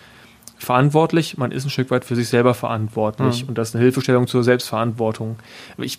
[0.58, 1.36] verantwortlich.
[1.36, 3.50] Man ist ein Stück weit für sich selber verantwortlich mhm.
[3.50, 5.36] und das ist eine Hilfestellung zur Selbstverantwortung.
[5.78, 5.98] Ich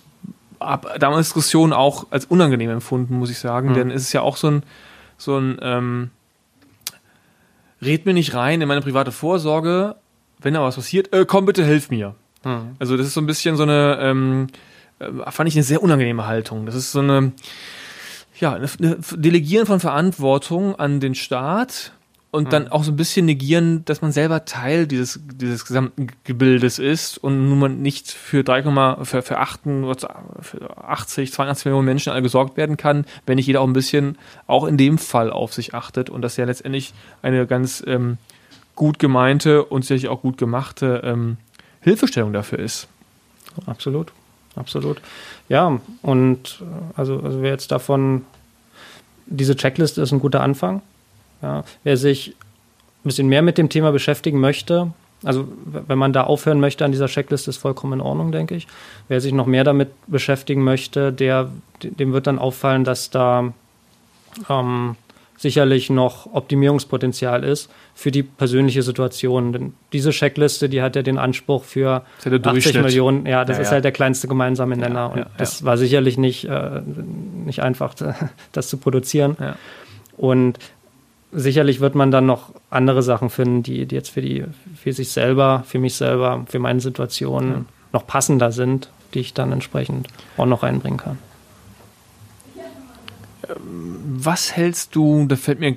[0.59, 3.73] habe damals Diskussionen auch als unangenehm empfunden, muss ich sagen, mhm.
[3.73, 4.63] denn es ist ja auch so ein,
[5.17, 6.09] so ein ähm,
[7.81, 9.95] red mir nicht rein in meine private Vorsorge,
[10.39, 12.15] wenn da was passiert, äh, komm bitte, hilf mir.
[12.43, 12.75] Mhm.
[12.79, 14.57] Also das ist so ein bisschen so eine, ähm, äh,
[15.29, 16.65] fand ich eine sehr unangenehme Haltung.
[16.65, 17.31] Das ist so eine,
[18.39, 21.91] ja, eine, Delegieren von Verantwortung an den Staat
[22.33, 26.79] und dann auch so ein bisschen negieren, dass man selber Teil dieses, dieses gesamten Gebildes
[26.79, 28.63] ist und nun man nicht für 3,
[29.03, 29.59] für, für, 8,
[30.41, 34.17] für 80, 82 Millionen Menschen alle gesorgt werden kann, wenn nicht jeder auch ein bisschen
[34.47, 38.17] auch in dem Fall auf sich achtet und das ja letztendlich eine ganz ähm,
[38.73, 41.37] gut gemeinte und sicherlich auch gut gemachte ähm,
[41.81, 42.87] Hilfestellung dafür ist.
[43.67, 44.11] Absolut,
[44.55, 45.01] absolut.
[45.49, 48.25] Ja, und äh, also, also wer jetzt davon,
[49.25, 50.81] diese Checkliste ist ein guter Anfang
[51.43, 54.91] ja, wer sich ein bisschen mehr mit dem Thema beschäftigen möchte,
[55.23, 58.67] also wenn man da aufhören möchte an dieser Checkliste, ist vollkommen in Ordnung, denke ich.
[59.07, 61.49] Wer sich noch mehr damit beschäftigen möchte, der,
[61.81, 63.53] dem wird dann auffallen, dass da
[64.49, 64.95] ähm,
[65.43, 69.51] sicherlich noch Optimierungspotenzial ist für die persönliche Situation.
[69.53, 73.61] Denn diese Checkliste, die hat ja den Anspruch für ja 80 Millionen, ja, das Ja,
[73.61, 73.73] ist ja.
[73.73, 74.99] halt der kleinste gemeinsame Nenner.
[74.99, 76.81] Ja, und ja, das war sicherlich nicht, äh,
[77.45, 77.93] nicht einfach,
[78.53, 79.35] das zu produzieren.
[79.39, 79.55] Ja.
[80.17, 80.59] Und
[81.33, 85.09] sicherlich wird man dann noch andere Sachen finden, die, die jetzt für die, für sich
[85.11, 87.65] selber, für mich selber, für meine Situation Ja.
[87.91, 91.17] noch passender sind, die ich dann entsprechend auch noch reinbringen kann.
[94.23, 95.75] Was hältst du, da fällt mir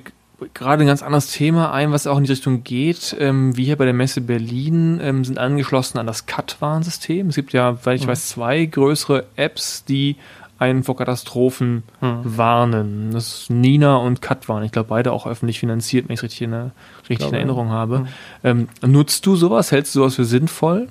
[0.53, 3.15] gerade ein ganz anderes Thema ein, was auch in die Richtung geht.
[3.19, 7.29] Ähm, wir hier bei der Messe Berlin ähm, sind angeschlossen an das CAT-Warnsystem.
[7.29, 8.09] Es gibt ja, weil ich Mhm.
[8.09, 10.15] weiß, zwei größere Apps, die
[10.59, 12.37] einen vor Katastrophen Mhm.
[12.37, 13.11] warnen.
[13.11, 14.63] Das ist Nina und CAT-Warn.
[14.63, 16.71] Ich glaube, beide auch öffentlich finanziert, wenn ich es richtig in, der-
[17.01, 17.99] richtig glaube, in Erinnerung habe.
[17.99, 18.07] Mhm.
[18.43, 19.71] Ähm, nutzt du sowas?
[19.71, 20.87] Hältst du sowas für sinnvoll?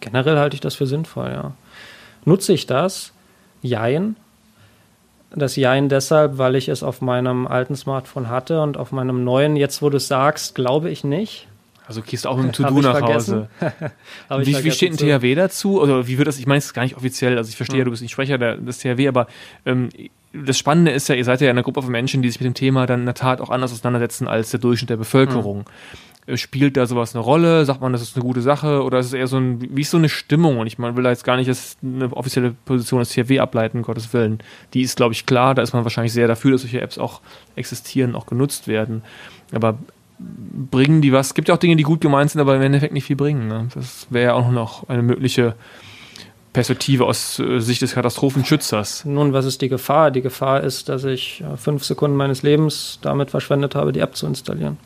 [0.00, 1.52] Generell halte ich das für sinnvoll, ja.
[2.24, 3.12] Nutze ich das?
[3.62, 4.16] Jein.
[5.34, 9.56] Das Jein deshalb, weil ich es auf meinem alten Smartphone hatte und auf meinem neuen,
[9.56, 11.46] jetzt wo du es sagst, glaube ich nicht.
[11.86, 13.46] Also gehst du auch mit dem To-Do nach vergessen.
[14.30, 14.46] Hause.
[14.46, 15.80] Wie, wie steht ein THW dazu?
[15.80, 16.38] Oder wie wird das?
[16.38, 17.36] Ich meine, es ist gar nicht offiziell.
[17.36, 17.84] Also ich verstehe, Mhm.
[17.86, 19.26] du bist nicht Sprecher der, des THW, aber
[19.66, 19.90] ähm,
[20.32, 22.54] das Spannende ist ja, ihr seid ja eine Gruppe von Menschen, die sich mit dem
[22.54, 25.60] Thema dann in der Tat auch anders auseinandersetzen als der Durchschnitt der Bevölkerung.
[25.60, 25.64] Äh,
[26.34, 27.64] Spielt da sowas eine Rolle?
[27.64, 28.82] Sagt man, das ist eine gute Sache?
[28.82, 30.58] Oder ist es eher so ein, wie ist so eine Stimmung?
[30.58, 33.82] Und ich meine, will da jetzt gar nicht das eine offizielle Position des THW ableiten,
[33.82, 34.40] Gottes Willen.
[34.74, 35.54] Die ist, glaube ich, klar.
[35.54, 37.20] Da ist man wahrscheinlich sehr dafür, dass solche Apps auch
[37.56, 39.02] existieren, auch genutzt werden.
[39.52, 39.78] Aber
[40.18, 41.28] bringen die was?
[41.28, 43.48] Es gibt ja auch Dinge, die gut gemeint sind, aber im Endeffekt nicht viel bringen.
[43.48, 43.68] Ne?
[43.74, 45.54] Das wäre ja auch noch eine mögliche
[46.52, 49.04] Perspektive aus äh, Sicht des Katastrophenschützers.
[49.04, 50.10] Nun, was ist die Gefahr?
[50.10, 54.16] Die Gefahr ist, dass ich äh, fünf Sekunden meines Lebens damit verschwendet habe, die App
[54.16, 54.76] zu installieren.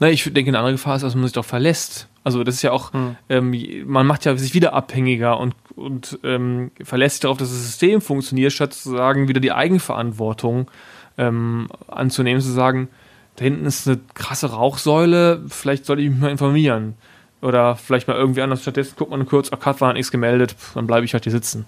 [0.00, 2.08] Na, ich denke, eine andere Gefahr ist, dass man sich doch verlässt.
[2.24, 3.16] Also das ist ja auch, Hm.
[3.28, 3.54] ähm,
[3.86, 8.00] man macht ja sich wieder abhängiger und, und ähm, verlässt sich darauf, dass das System
[8.00, 10.70] funktioniert, statt zu sagen, wieder die Eigenverantwortung
[11.18, 12.88] ähm, anzunehmen, zu sagen,
[13.36, 16.94] da hinten ist eine krasse Rauchsäule, vielleicht sollte ich mich mal informieren.
[17.40, 18.62] Oder vielleicht mal irgendwie anders.
[18.62, 21.32] Stattdessen guckt man kurz, ach, Kat war nichts gemeldet, pf, dann bleibe ich halt hier
[21.32, 21.66] sitzen.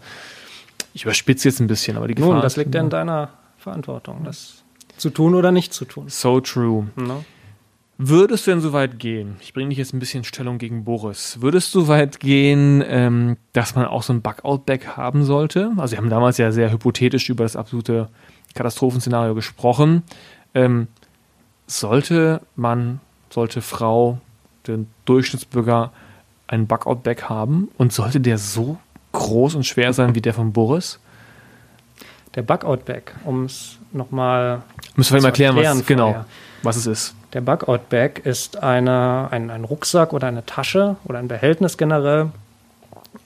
[0.92, 4.22] Ich überspitze jetzt ein bisschen, aber die Gefahr Nun, das liegt ja in deiner Verantwortung,
[4.22, 4.62] das
[4.96, 6.04] zu tun oder nicht zu tun.
[6.08, 6.86] So true.
[6.94, 7.24] Ne?
[7.96, 9.36] Würdest du denn so weit gehen?
[9.40, 11.40] Ich bringe dich jetzt ein bisschen Stellung gegen Boris.
[11.40, 15.72] Würdest du so weit gehen, ähm, dass man auch so ein Bug-Out-Back haben sollte?
[15.76, 18.08] Also, wir haben damals ja sehr hypothetisch über das absolute
[18.54, 20.02] Katastrophenszenario gesprochen.
[20.54, 20.88] Ähm,
[21.68, 24.18] sollte man, sollte Frau,
[24.66, 25.92] den Durchschnittsbürger
[26.48, 27.68] einen Bug-Out-Back haben?
[27.78, 28.76] Und sollte der so
[29.12, 30.98] groß und schwer sein wie der von Boris?
[32.34, 34.62] Der Bug-Out-Bag, um es nochmal
[34.96, 36.24] Müssen wir ihm Zu erklären, was, erklären genau,
[36.62, 37.14] was es ist.
[37.32, 42.30] Der Bug-Out-Bag ist eine, ein, ein Rucksack oder eine Tasche oder ein Behältnis generell,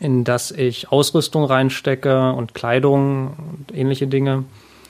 [0.00, 4.44] in das ich Ausrüstung reinstecke und Kleidung und ähnliche Dinge,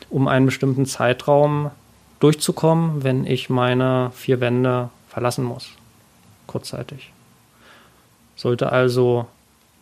[0.08, 1.70] um einen bestimmten Zeitraum
[2.20, 5.70] durchzukommen, wenn ich meine vier Wände verlassen muss.
[6.46, 7.12] Kurzzeitig.
[8.36, 9.26] Sollte also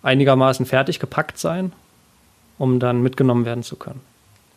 [0.03, 1.73] einigermaßen fertig gepackt sein,
[2.59, 4.01] um dann mitgenommen werden zu können.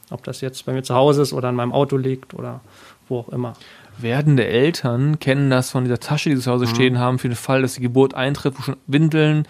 [0.09, 2.61] Ob das jetzt bei mir zu Hause ist oder in meinem Auto liegt oder
[3.07, 3.53] wo auch immer.
[3.97, 7.35] werdende Eltern kennen das von dieser Tasche, die sie zu Hause stehen haben, für den
[7.35, 9.45] Fall, dass die Geburt eintritt, wo schon Windeln,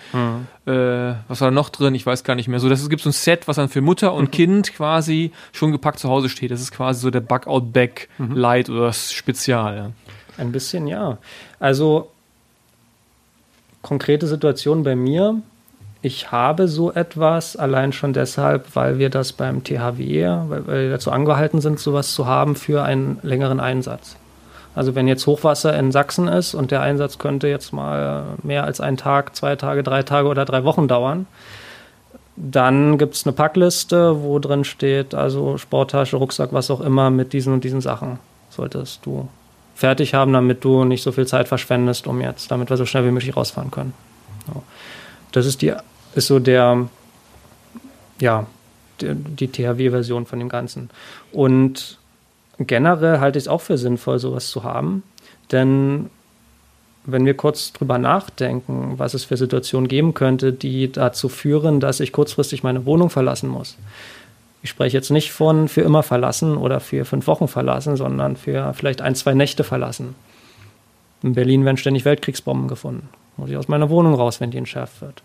[0.66, 0.72] äh,
[1.28, 2.60] was war da noch drin, ich weiß gar nicht mehr.
[2.60, 6.00] So, das gibt so ein Set, was dann für Mutter und Kind quasi schon gepackt
[6.00, 6.52] zu Hause steht.
[6.52, 9.76] Das ist quasi so der Bug-Out-Bag Light oder das Spezial.
[9.78, 9.92] Ja.
[10.38, 11.18] Ein bisschen, ja.
[11.60, 12.10] Also
[13.82, 15.42] konkrete Situation bei mir.
[16.02, 21.12] Ich habe so etwas allein schon deshalb, weil wir das beim THW, weil wir dazu
[21.12, 24.16] angehalten sind, sowas zu haben für einen längeren Einsatz.
[24.76, 28.80] Also wenn jetzt Hochwasser in Sachsen ist und der Einsatz könnte jetzt mal mehr als
[28.80, 31.28] einen Tag, zwei Tage, drei Tage oder drei Wochen dauern,
[32.38, 37.34] dann gibt es eine Packliste, wo drin steht, also Sporttasche, Rucksack, was auch immer, mit
[37.34, 38.20] diesen und diesen Sachen
[38.50, 39.28] solltest du
[39.76, 43.06] fertig haben, damit du nicht so viel Zeit verschwendest, um jetzt, damit wir so schnell
[43.06, 43.94] wie möglich rausfahren können.
[44.48, 44.62] Ja.
[45.32, 45.74] Das ist die,
[46.16, 46.88] ist so der,
[48.20, 48.46] ja,
[49.02, 50.90] die, die THW-Version von dem Ganzen.
[51.32, 51.98] Und
[52.58, 55.04] generell halte ich es auch für sinnvoll, sowas zu haben,
[55.52, 56.10] denn
[57.06, 62.00] wenn wir kurz drüber nachdenken, was es für Situationen geben könnte, die dazu führen, dass
[62.00, 63.78] ich kurzfristig meine Wohnung verlassen muss.
[64.62, 68.74] Ich spreche jetzt nicht von für immer verlassen oder für fünf Wochen verlassen, sondern für
[68.74, 70.16] vielleicht ein, zwei Nächte verlassen.
[71.24, 73.10] In Berlin werden ständig Weltkriegsbomben gefunden.
[73.40, 75.24] Muss ich aus meiner Wohnung raus, wenn die entschärft wird.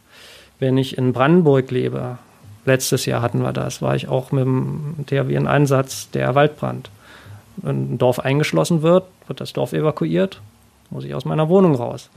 [0.61, 2.19] Wenn ich in Brandenburg lebe,
[2.65, 6.91] letztes Jahr hatten wir das, war ich auch mit dem THW in Einsatz, der Waldbrand.
[7.57, 10.41] Wenn ein Dorf eingeschlossen wird, wird das Dorf evakuiert,
[10.91, 12.09] muss ich aus meiner Wohnung raus.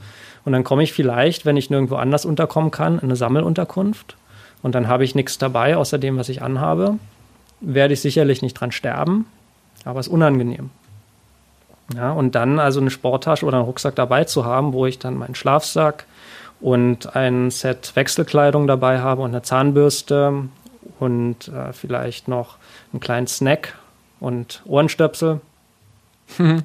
[0.46, 4.16] Und dann komme ich vielleicht, wenn ich nirgendwo anders unterkommen kann, in eine Sammelunterkunft.
[4.62, 7.00] Und dann habe ich nichts dabei, außer dem, was ich anhabe.
[7.60, 9.26] Werde ich sicherlich nicht dran sterben.
[9.84, 10.70] Aber es ist unangenehm.
[11.96, 15.16] Ja, und dann also eine Sporttasche oder einen Rucksack dabei zu haben, wo ich dann
[15.16, 16.06] meinen Schlafsack
[16.60, 20.50] und ein Set Wechselkleidung dabei habe und eine Zahnbürste
[21.00, 22.58] und äh, vielleicht noch
[22.92, 23.76] einen kleinen Snack
[24.20, 25.40] und Ohrenstöpsel.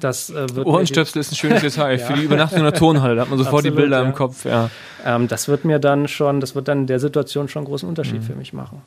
[0.01, 2.05] Das, äh, Ohrenstöpsel ist ein schönes Detail ja.
[2.05, 3.15] für die Übernachtung in der Turnhalle.
[3.15, 4.05] Da hat man sofort Absolut, die Bilder ja.
[4.05, 4.43] im Kopf.
[4.43, 4.69] Ja.
[5.05, 7.87] Ähm, das wird mir dann schon, das wird dann in der Situation schon einen großen
[7.87, 8.23] Unterschied mhm.
[8.23, 8.81] für mich machen.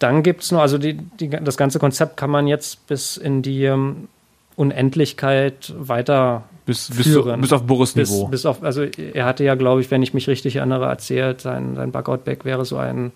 [0.00, 3.42] Dann gibt es noch, also die, die, das ganze Konzept kann man jetzt bis in
[3.42, 4.08] die ähm,
[4.56, 7.40] Unendlichkeit weiter bis, führen.
[7.40, 8.26] Bis, auf Boris-Niveau.
[8.26, 11.40] Bis, bis, auf, also er hatte ja, glaube ich, wenn ich mich richtig erinnere, erzählt,
[11.40, 13.12] sein, sein Bugout-Bag wäre so ein,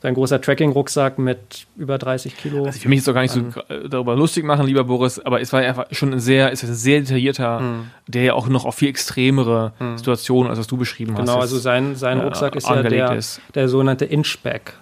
[0.00, 2.64] so ein großer Tracking-Rucksack mit über 30 Kilo.
[2.64, 3.42] Also ich will mich jetzt auch gar nicht so
[3.88, 7.00] darüber lustig machen, lieber Boris, aber es war einfach schon ein sehr, ist ein sehr
[7.00, 7.90] detaillierter, mhm.
[8.06, 9.98] der ja auch noch auf viel extremere mhm.
[9.98, 11.28] Situationen, als was du beschrieben genau, hast.
[11.28, 13.40] Genau, also sein, sein äh, Rucksack ist ja der, ist.
[13.54, 14.74] der sogenannte Inch-Bag.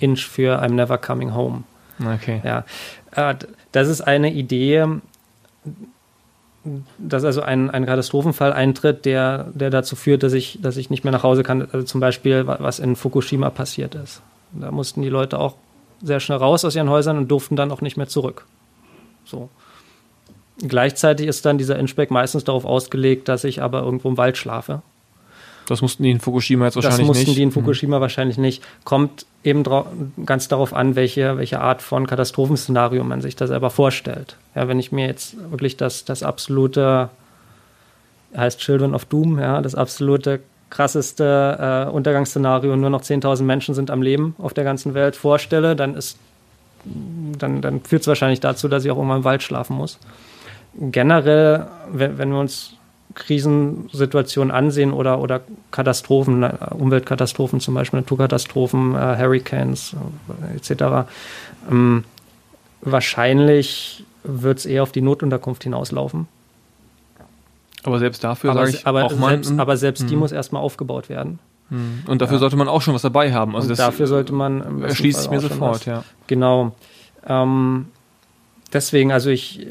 [0.00, 1.62] Inch für I'm Never Coming Home.
[2.00, 2.40] Okay.
[2.44, 2.64] Ja.
[3.14, 3.36] Äh,
[3.72, 4.86] das ist eine Idee,
[6.98, 11.04] dass also ein, ein Katastrophenfall eintritt, der, der dazu führt, dass ich, dass ich nicht
[11.04, 11.62] mehr nach Hause kann.
[11.72, 14.22] Also zum Beispiel, was in Fukushima passiert ist.
[14.52, 15.56] Da mussten die Leute auch
[16.02, 18.46] sehr schnell raus aus ihren Häusern und durften dann auch nicht mehr zurück.
[19.24, 19.48] So.
[20.58, 24.82] Gleichzeitig ist dann dieser Inspec meistens darauf ausgelegt, dass ich aber irgendwo im Wald schlafe.
[25.70, 27.08] Das mussten die in Fukushima jetzt wahrscheinlich nicht.
[27.08, 27.38] Das mussten nicht.
[27.38, 28.00] die in Fukushima mhm.
[28.00, 28.62] wahrscheinlich nicht.
[28.84, 29.62] Kommt eben
[30.26, 34.36] ganz darauf an, welche, welche Art von Katastrophenszenario man sich da selber vorstellt.
[34.54, 37.10] Ja, wenn ich mir jetzt wirklich das, das absolute,
[38.36, 40.40] heißt Children of Doom, ja, das absolute
[40.70, 45.76] krasseste äh, Untergangsszenario, nur noch 10.000 Menschen sind am Leben auf der ganzen Welt vorstelle,
[45.76, 46.18] dann ist
[46.84, 49.98] dann, dann führt es wahrscheinlich dazu, dass ich auch irgendwann im Wald schlafen muss.
[50.74, 52.74] Generell, wenn, wenn wir uns
[53.14, 55.40] Krisensituationen ansehen oder, oder
[55.70, 59.96] Katastrophen, Umweltkatastrophen zum Beispiel, Naturkatastrophen, äh, Hurricanes
[60.52, 61.08] äh, etc.
[61.70, 62.04] Ähm,
[62.82, 66.28] wahrscheinlich wird es eher auf die Notunterkunft hinauslaufen.
[67.82, 70.18] Aber selbst dafür aber, ich aber auch selbst, mal, aber selbst die hm.
[70.18, 71.38] muss erstmal aufgebaut werden.
[71.70, 72.02] Hm.
[72.06, 72.40] Und dafür ja.
[72.40, 73.56] sollte man auch schon was dabei haben.
[73.56, 76.04] Also dafür sollte man erschließt sich mir sofort, ja.
[76.26, 76.74] Genau.
[77.26, 77.86] Ähm,
[78.72, 79.66] deswegen, also ich,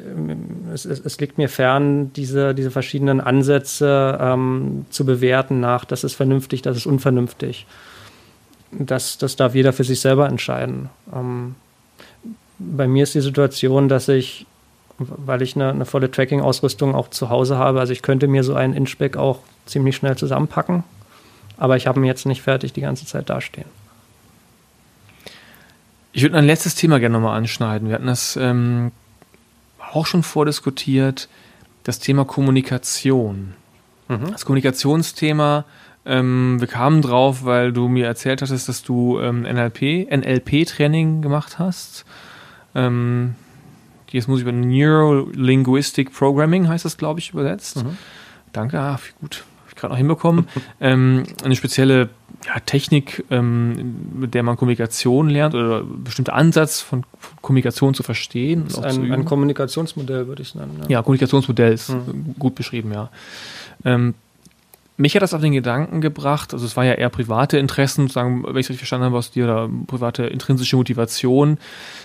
[0.73, 6.15] es, es, liegt mir fern, diese, diese verschiedenen Ansätze ähm, zu bewerten nach, das ist
[6.15, 7.65] vernünftig, das ist unvernünftig.
[8.71, 10.89] Das, das darf jeder für sich selber entscheiden.
[11.13, 11.55] Ähm,
[12.59, 14.45] bei mir ist die Situation, dass ich,
[14.97, 18.53] weil ich eine, eine volle Tracking-Ausrüstung auch zu Hause habe, also ich könnte mir so
[18.53, 20.83] einen Inchback auch ziemlich schnell zusammenpacken,
[21.57, 23.78] aber ich habe ihn jetzt nicht fertig die ganze Zeit dastehen.
[26.11, 27.87] Ich würde ein letztes Thema gerne nochmal anschneiden.
[27.87, 28.91] Wir hatten das ähm,
[29.91, 31.29] auch schon vordiskutiert,
[31.83, 33.53] das Thema Kommunikation.
[34.07, 34.31] Mhm.
[34.31, 35.65] Das Kommunikationsthema,
[36.05, 41.59] ähm, wir kamen drauf, weil du mir erzählt hattest, dass du ähm, NLP, NLP-Training gemacht
[41.59, 42.05] hast.
[42.73, 43.35] Ähm,
[44.09, 47.83] jetzt muss ich über Neuro-Linguistic Programming heißt das, glaube ich, übersetzt.
[47.83, 47.97] Mhm.
[48.51, 50.47] Danke, ah, gut, habe ich gerade noch hinbekommen.
[50.81, 52.09] ähm, eine spezielle
[52.45, 57.03] ja, Technik, ähm, mit der man Kommunikation lernt oder bestimmter Ansatz von
[57.41, 58.65] Kommunikation zu verstehen.
[58.65, 60.71] Das ist ein, ein, Kommunikationsmodell, würde ich sagen.
[60.83, 62.35] Ja, ja Kommunikationsmodell ist mhm.
[62.39, 63.09] gut beschrieben, ja.
[63.83, 64.13] Ähm,
[64.97, 68.43] mich hat das auf den Gedanken gebracht, also es war ja eher private Interessen, sozusagen,
[68.43, 71.57] wenn ich es richtig verstanden habe aus dir, oder private intrinsische Motivation,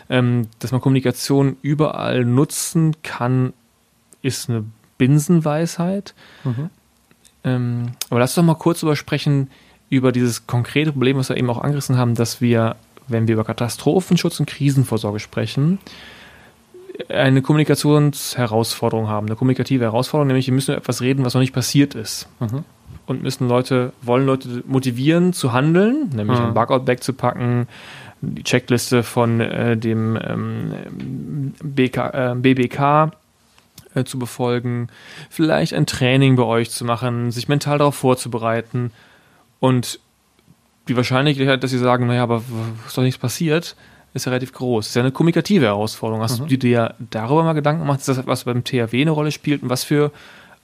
[0.08, 3.52] ähm, dass man Kommunikation überall nutzen kann,
[4.22, 4.64] ist eine
[4.96, 6.14] Binsenweisheit.
[6.44, 6.70] Mhm.
[7.42, 9.50] Ähm, aber lass doch mal kurz darüber sprechen,
[9.94, 12.76] über dieses konkrete Problem, was wir eben auch angerissen haben, dass wir,
[13.08, 15.78] wenn wir über Katastrophenschutz und Krisenvorsorge sprechen,
[17.08, 21.52] eine Kommunikationsherausforderung haben, eine kommunikative Herausforderung, nämlich wir müssen über etwas reden, was noch nicht
[21.52, 22.28] passiert ist.
[22.40, 22.64] Mhm.
[23.06, 26.46] Und müssen Leute, wollen Leute motivieren zu handeln, nämlich mhm.
[26.46, 27.66] ein Bugout wegzupacken,
[28.22, 33.12] die Checkliste von äh, dem ähm, BK, äh, BBK
[33.94, 34.88] äh, zu befolgen,
[35.28, 38.90] vielleicht ein Training bei euch zu machen, sich mental darauf vorzubereiten
[39.64, 39.98] und
[40.88, 42.42] die Wahrscheinlichkeit, dass sie sagen, naja, aber
[42.86, 43.76] ist doch nichts passiert,
[44.12, 44.88] ist ja relativ groß.
[44.88, 46.22] Ist ja eine kommunikative Herausforderung.
[46.22, 46.48] Hast mhm.
[46.48, 50.12] du dir darüber mal Gedanken gemacht, was beim THW eine Rolle spielt und was für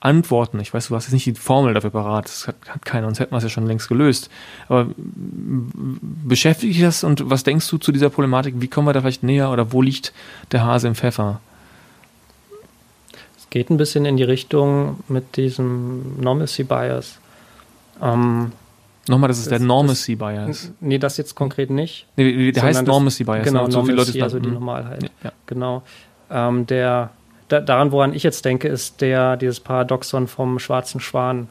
[0.01, 0.59] Antworten?
[0.59, 3.19] Ich weiß, du hast jetzt nicht die Formel dafür parat, das hat, hat keiner, sonst
[3.19, 4.29] hätten wir es ja schon längst gelöst.
[4.67, 8.53] Aber beschäftige dich das und was denkst du zu dieser Problematik?
[8.59, 10.13] Wie kommen wir da vielleicht näher oder wo liegt
[10.51, 11.41] der Hase im Pfeffer?
[13.35, 17.17] Es geht ein bisschen in die Richtung mit diesem Normalcy Bias.
[17.99, 18.51] Ähm,
[19.07, 20.71] Nochmal, das ist das, der Normacy Bias.
[20.79, 22.05] Nee, das jetzt konkret nicht.
[22.17, 23.45] Nee, der heißt Normacy Bias.
[23.45, 24.55] Genau, so viele Leute also die mhm.
[24.55, 25.09] Normalheit.
[25.23, 25.31] Ja.
[25.47, 25.83] Genau.
[26.29, 27.09] Ähm, der,
[27.47, 31.49] da, daran, woran ich jetzt denke, ist der, dieses Paradoxon vom schwarzen Schwan.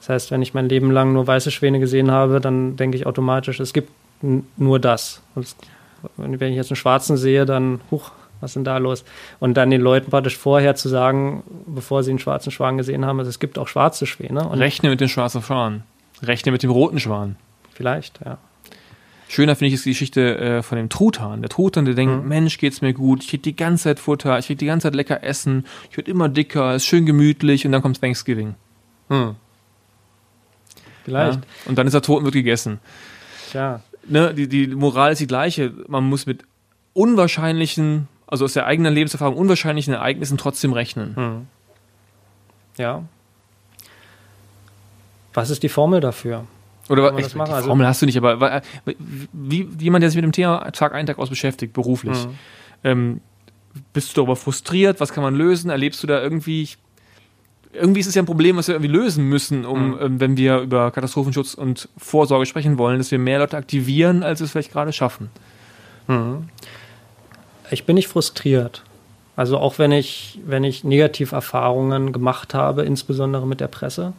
[0.00, 3.06] Das heißt, wenn ich mein Leben lang nur weiße Schwäne gesehen habe, dann denke ich
[3.06, 3.90] automatisch, es gibt
[4.20, 5.22] nur das.
[5.34, 5.46] Und
[6.16, 8.10] wenn ich jetzt einen schwarzen sehe, dann, huch,
[8.42, 9.04] Was ist denn da los?
[9.38, 13.20] Und dann den Leuten praktisch vorher zu sagen, bevor sie einen schwarzen Schwan gesehen haben,
[13.20, 14.48] also es gibt auch schwarze Schwäne.
[14.48, 15.84] Und Rechne mit dem schwarzen Schwan.
[16.22, 17.36] Rechne mit dem roten Schwan.
[17.74, 18.38] vielleicht, ja.
[19.28, 21.40] Schöner finde ich ist die Geschichte äh, von dem Truthahn.
[21.40, 22.28] Der Truthahn, der denkt, Mhm.
[22.28, 24.94] Mensch, geht's mir gut, ich krieg die ganze Zeit Futter, ich krieg die ganze Zeit
[24.94, 28.54] lecker Essen, ich werde immer dicker, ist schön gemütlich und dann kommt Thanksgiving.
[29.08, 29.34] Hm.
[31.04, 31.36] Vielleicht.
[31.40, 31.42] Ja?
[31.64, 32.78] Und dann ist er tot und wird gegessen.
[33.50, 33.80] Tja.
[34.06, 35.72] Ne, die, die Moral ist die gleiche.
[35.88, 36.42] Man muss mit
[36.92, 41.16] unwahrscheinlichen, also aus der eigenen Lebenserfahrung, unwahrscheinlichen Ereignissen trotzdem rechnen.
[41.16, 41.46] Hm.
[42.76, 43.02] Ja.
[45.34, 46.44] Was ist die Formel dafür?
[46.88, 48.60] Oder die Also- Formel hast du nicht, aber wa-
[49.32, 52.30] wie, jemand, der sich mit dem Thema Tag ein, Tag aus beschäftigt, beruflich, Hm.
[52.84, 53.20] ähm,
[53.92, 55.00] bist du darüber frustriert?
[55.00, 55.70] Was kann man lösen?
[55.70, 56.68] Erlebst du da irgendwie,
[57.72, 59.98] irgendwie ist es ja ein Problem, was wir irgendwie lösen müssen, um, Mhm.
[60.00, 64.40] ähm, wenn wir über Katastrophenschutz und Vorsorge sprechen wollen, dass wir mehr Leute aktivieren, als
[64.40, 65.30] wir es vielleicht gerade schaffen.
[66.08, 66.48] Mhm.
[67.70, 68.82] Ich bin nicht frustriert.
[69.36, 74.12] Also auch wenn ich, wenn ich Negativerfahrungen gemacht habe, insbesondere mit der Presse.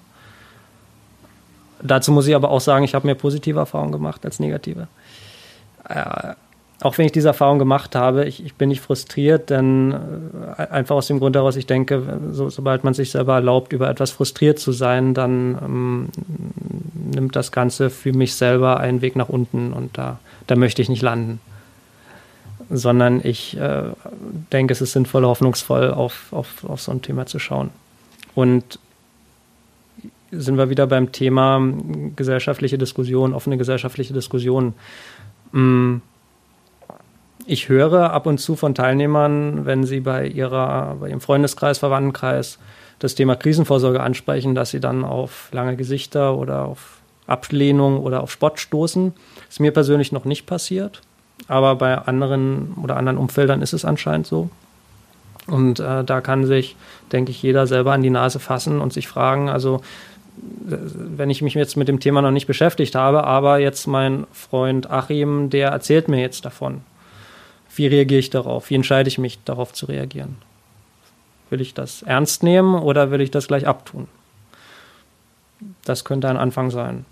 [1.83, 4.87] Dazu muss ich aber auch sagen, ich habe mehr positive Erfahrungen gemacht als negative.
[5.87, 6.33] Äh,
[6.81, 9.93] auch wenn ich diese Erfahrung gemacht habe, ich, ich bin nicht frustriert, denn
[10.57, 13.89] äh, einfach aus dem Grund heraus, ich denke, so, sobald man sich selber erlaubt, über
[13.89, 16.09] etwas frustriert zu sein, dann ähm,
[17.13, 20.89] nimmt das Ganze für mich selber einen Weg nach unten und da, da möchte ich
[20.89, 21.39] nicht landen
[22.69, 23.83] sondern ich äh,
[24.51, 27.69] denke, es ist sinnvoll, hoffnungsvoll auf, auf, auf so ein Thema zu schauen.
[28.35, 28.79] Und
[30.35, 34.73] sind wir wieder beim Thema mm, gesellschaftliche Diskussion, offene gesellschaftliche Diskussion.
[35.51, 35.97] Mm,
[37.45, 42.57] Ich höre ab und zu von Teilnehmern, wenn sie bei, ihrer, bei ihrem Freundeskreis, Verwandtenkreis
[42.99, 48.31] das Thema Krisenvorsorge ansprechen, dass sie dann auf lange Gesichter oder auf Ablehnung oder auf
[48.31, 49.13] Spott stoßen.
[49.49, 51.01] Ist mir persönlich noch nicht passiert,
[51.49, 54.49] aber bei anderen oder anderen Umfeldern ist es anscheinend so.
[55.47, 56.77] Und äh, da kann sich,
[57.11, 59.81] denke ich, jeder selber an die Nase fassen und sich fragen, also
[60.35, 64.89] wenn ich mich jetzt mit dem Thema noch nicht beschäftigt habe, aber jetzt mein Freund
[64.89, 66.81] Achim, der erzählt mir jetzt davon.
[67.75, 68.69] Wie reagiere ich darauf?
[68.69, 70.37] Wie entscheide ich mich, darauf zu reagieren?
[71.49, 74.07] Will ich das ernst nehmen oder will ich das gleich abtun?
[75.85, 77.05] Das könnte ein Anfang sein.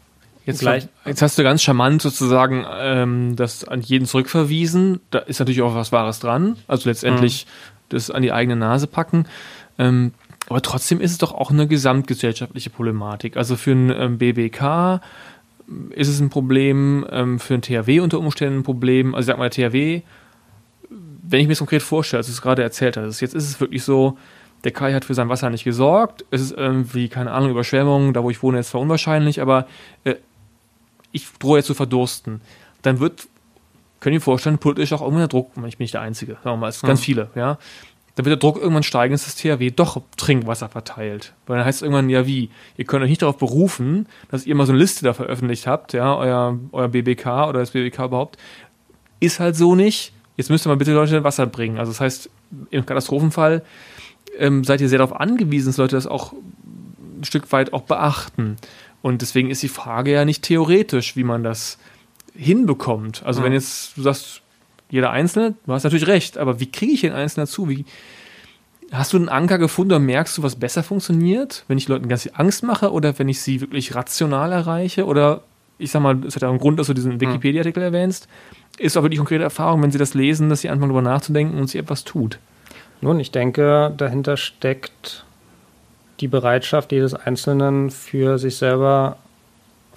[0.45, 0.63] Jetzt,
[1.05, 4.99] jetzt hast du ganz charmant sozusagen ähm, das an jeden zurückverwiesen.
[5.11, 6.57] Da ist natürlich auch was Wahres dran.
[6.67, 7.45] Also letztendlich
[7.89, 9.27] das an die eigene Nase packen.
[9.77, 10.13] Ähm,
[10.49, 13.37] aber trotzdem ist es doch auch eine gesamtgesellschaftliche Problematik.
[13.37, 15.01] Also für ein ähm, BBK
[15.91, 19.15] ist es ein Problem, ähm, für ein THW unter Umständen ein Problem.
[19.15, 20.01] Also ich sag mal, der THW,
[20.89, 23.59] wenn ich mir das konkret vorstelle, als du es gerade erzählt hast, jetzt ist es
[23.61, 24.17] wirklich so,
[24.63, 26.25] der Kai hat für sein Wasser nicht gesorgt.
[26.29, 29.65] Es ist irgendwie, keine Ahnung, Überschwemmung, da wo ich wohne, ist zwar unwahrscheinlich, aber
[30.03, 30.15] äh,
[31.13, 32.41] ich drohe jetzt zu verdursten.
[32.81, 33.27] Dann wird,
[34.01, 36.57] können ihr vorstellen, politisch auch irgendwann der Druck, ich bin nicht der Einzige, sagen wir
[36.57, 37.03] mal, es sind ganz Mhm.
[37.05, 37.57] viele, ja.
[38.15, 41.33] Dann wird der Druck irgendwann steigen, dass das THW doch Trinkwasser verteilt.
[41.47, 44.53] Weil dann heißt es irgendwann, ja wie, ihr könnt euch nicht darauf berufen, dass ihr
[44.55, 48.37] mal so eine Liste da veröffentlicht habt, ja, euer, euer BBK oder das BBK überhaupt.
[49.21, 50.13] Ist halt so nicht.
[50.35, 51.77] Jetzt müsst ihr mal bitte Leute Wasser bringen.
[51.77, 52.29] Also das heißt,
[52.69, 53.63] im Katastrophenfall
[54.37, 58.57] ähm, seid ihr sehr darauf angewiesen, dass Leute das auch ein Stück weit auch beachten.
[59.01, 61.77] Und deswegen ist die Frage ja nicht theoretisch, wie man das
[62.35, 63.23] hinbekommt.
[63.25, 63.45] Also Mhm.
[63.45, 64.40] wenn jetzt du sagst,
[64.91, 67.69] jeder Einzelne, du hast natürlich recht, aber wie kriege ich den Einzelnen dazu?
[67.69, 67.85] Wie,
[68.91, 71.63] hast du einen Anker gefunden oder merkst du, was besser funktioniert?
[71.67, 75.05] Wenn ich Leuten ganz viel Angst mache oder wenn ich sie wirklich rational erreiche?
[75.05, 75.41] Oder
[75.77, 78.27] ich sag mal, es hat ja einen Grund, dass du diesen Wikipedia-Artikel erwähnst.
[78.77, 81.67] Ist aber die konkrete Erfahrung, wenn sie das lesen, dass sie anfangen, darüber nachzudenken und
[81.67, 82.37] sie etwas tut.
[82.99, 85.25] Nun, ich denke, dahinter steckt
[86.19, 89.17] die Bereitschaft jedes Einzelnen für sich selber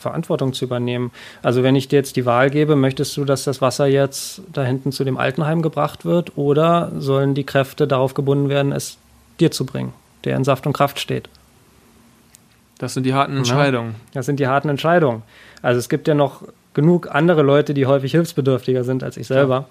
[0.04, 1.10] Verantwortung zu übernehmen.
[1.42, 4.62] Also wenn ich dir jetzt die Wahl gebe, möchtest du, dass das Wasser jetzt da
[4.62, 8.98] hinten zu dem Altenheim gebracht wird oder sollen die Kräfte darauf gebunden werden, es
[9.40, 9.92] dir zu bringen,
[10.24, 11.28] der in Saft und Kraft steht?
[12.78, 13.94] Das sind die harten Entscheidungen.
[14.12, 15.22] Das sind die harten Entscheidungen.
[15.62, 16.42] Also es gibt ja noch
[16.74, 19.66] genug andere Leute, die häufig hilfsbedürftiger sind als ich selber.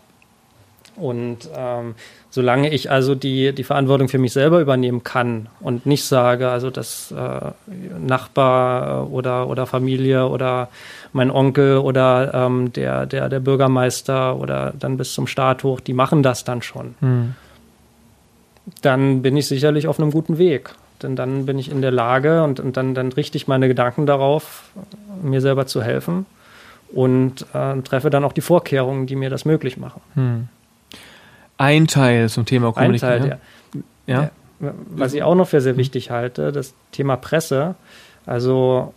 [0.96, 1.96] Und ähm,
[2.34, 6.72] solange ich also die, die Verantwortung für mich selber übernehmen kann und nicht sage, also
[6.72, 7.52] dass äh,
[8.00, 10.70] Nachbar oder, oder Familie oder
[11.12, 15.94] mein Onkel oder ähm, der, der, der Bürgermeister oder dann bis zum Staat hoch, die
[15.94, 17.36] machen das dann schon, Hm.
[18.82, 20.72] dann bin ich sicherlich auf einem guten Weg.
[21.04, 24.08] Denn dann bin ich in der Lage und, und dann, dann richte ich meine Gedanken
[24.08, 24.64] darauf,
[25.22, 26.26] mir selber zu helfen
[26.92, 30.02] und äh, treffe dann auch die Vorkehrungen, die mir das möglich machen.
[30.16, 30.48] Hm.
[31.58, 33.30] Ein Teil zum Thema Ein Kommunikation.
[33.30, 33.39] Teil,
[34.08, 34.32] der, ja.
[34.60, 37.76] der, was ich auch noch für sehr wichtig halte, das Thema Presse.
[38.26, 38.93] Also,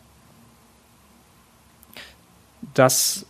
[2.74, 3.26] dass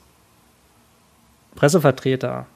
[1.54, 2.46] Pressevertreter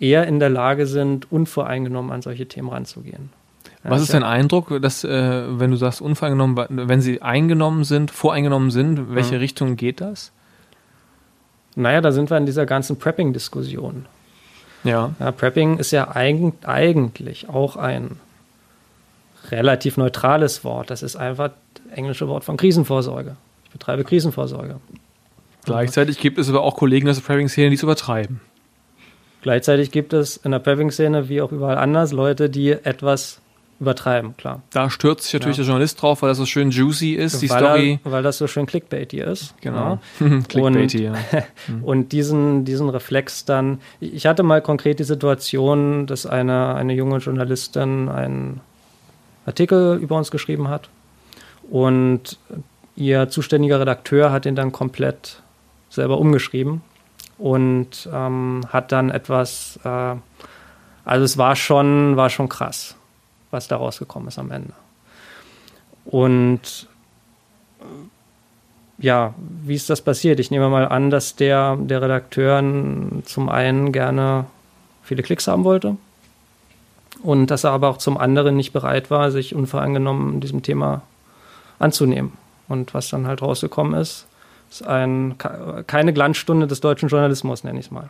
[0.00, 3.30] eher in der Lage sind, unvoreingenommen an solche Themen ranzugehen.
[3.84, 8.70] Was ist dein Eindruck, dass, äh, wenn du sagst unvoreingenommen, wenn sie eingenommen sind, voreingenommen
[8.70, 9.40] sind, welche mhm.
[9.40, 10.32] Richtung geht das?
[11.76, 14.06] Naja, da sind wir in dieser ganzen Prepping-Diskussion.
[14.84, 15.14] Ja.
[15.18, 15.32] ja.
[15.32, 18.20] Prepping ist ja eig eigentlich auch ein
[19.50, 20.90] relativ neutrales Wort.
[20.90, 23.36] Das ist einfach das englische Wort von Krisenvorsorge.
[23.64, 24.76] Ich betreibe Krisenvorsorge.
[25.64, 28.40] Gleichzeitig gibt es aber auch Kollegen aus der Prepping-Szene, die es übertreiben.
[29.42, 33.40] Gleichzeitig gibt es in der Prepping-Szene wie auch überall anders Leute, die etwas
[33.80, 34.62] übertreiben, klar.
[34.70, 35.62] Da stürzt sich natürlich ja.
[35.62, 38.00] der Journalist drauf, weil das so schön juicy ist, die weil Story.
[38.04, 39.54] Er, weil das so schön clickbaity ist.
[39.60, 39.98] Genau.
[40.20, 40.40] Ja.
[40.48, 41.14] clickbaity, und, ja.
[41.82, 47.18] und diesen, diesen Reflex dann, ich hatte mal konkret die Situation, dass eine, eine junge
[47.18, 48.60] Journalistin einen
[49.46, 50.88] Artikel über uns geschrieben hat
[51.70, 52.38] und
[52.96, 55.42] ihr zuständiger Redakteur hat den dann komplett
[55.90, 56.82] selber umgeschrieben
[57.38, 60.14] und ähm, hat dann etwas, äh,
[61.04, 62.96] also es war schon, war schon krass
[63.54, 64.74] was da rausgekommen ist am Ende.
[66.04, 66.88] Und
[68.98, 70.38] ja, wie ist das passiert?
[70.40, 72.62] Ich nehme mal an, dass der, der Redakteur
[73.24, 74.46] zum einen gerne
[75.02, 75.96] viele Klicks haben wollte
[77.22, 81.02] und dass er aber auch zum anderen nicht bereit war, sich unvoreingenommen diesem Thema
[81.78, 82.32] anzunehmen.
[82.68, 84.26] Und was dann halt rausgekommen ist,
[84.70, 85.36] ist ein,
[85.86, 88.08] keine Glanzstunde des deutschen Journalismus, nenne ich es mal.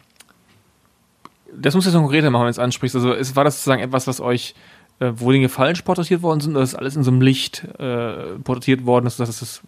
[1.56, 2.96] Das muss jetzt konkreter machen, wenn du es ansprichst.
[2.96, 4.54] Also war das sozusagen etwas, was euch
[5.00, 8.38] äh, wo Dinge falsch porträtiert worden sind, oder ist alles in so einem Licht äh,
[8.42, 9.62] porträtiert worden ist, dass es das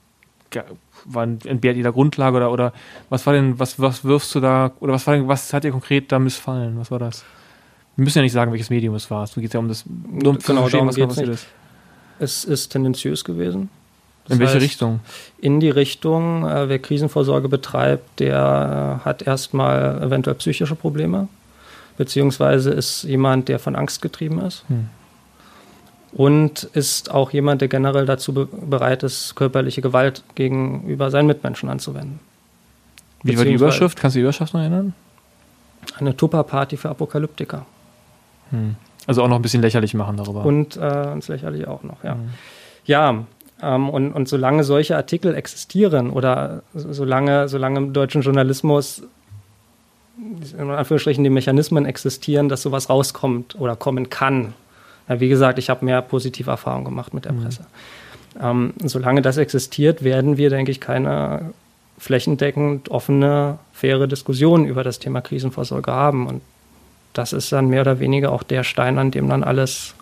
[1.05, 2.73] war entbehrt jeder Grundlage oder, oder
[3.09, 5.71] was war denn, was, was wirfst du da, oder was war denn, was hat dir
[5.71, 6.79] konkret da missfallen?
[6.79, 7.25] Was war das?
[7.97, 9.25] Wir müssen ja nicht sagen, welches Medium es war.
[9.25, 11.47] Es geht ja um das, nur um genau, zu was passiert ist.
[12.19, 13.71] Es ist tendenziös gewesen.
[14.25, 15.01] Das in welche heißt, Richtung?
[15.39, 21.29] In die Richtung, äh, wer Krisenvorsorge betreibt, der äh, hat erstmal eventuell psychische Probleme,
[21.97, 24.65] beziehungsweise ist jemand, der von Angst getrieben ist.
[24.69, 24.89] Hm
[26.17, 31.69] und ist auch jemand, der generell dazu be bereit ist, körperliche Gewalt gegenüber seinen Mitmenschen
[31.69, 32.21] anzuwenden.
[33.23, 33.99] Wie war die Überschrift?
[33.99, 34.95] Kannst du die Überschrift noch erinnern?
[35.99, 37.67] Eine Tupper-Party für Apokalyptiker.
[38.51, 38.77] Hm.
[39.07, 40.45] Also auch noch ein bisschen lächerlich machen darüber.
[40.45, 42.15] Und äh, ins Lächerliche auch noch, ja.
[42.15, 42.31] Hm.
[42.87, 43.25] Ja,
[43.63, 49.03] ähm, und, und solange solche Artikel existieren oder solange, solange im deutschen Journalismus
[50.59, 54.55] in Anführungsstrichen die Mechanismen existieren, dass sowas rauskommt oder kommen kann,
[55.09, 57.43] wie gesagt, ich habe mehr positive Erfahrungen gemacht mit der mhm.
[57.43, 57.67] Presse.
[58.41, 61.53] Ähm, solange das existiert, werden wir, denke ich, keine
[61.99, 66.27] flächendeckend offene, faire Diskussion über das Thema Krisenvorsorge haben.
[66.27, 66.43] Und
[67.13, 69.95] das ist dann mehr oder weniger auch der Stein, an dem dann alles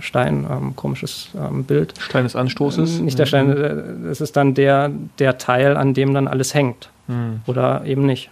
[0.00, 1.94] Stein, ähm, komisches ähm, Bild.
[1.98, 3.00] Stein des Anstoßes?
[3.00, 4.06] Nicht der Stein, mhm.
[4.10, 6.90] es ist dann der, der Teil, an dem dann alles hängt.
[7.08, 7.42] Mhm.
[7.46, 8.30] Oder eben nicht.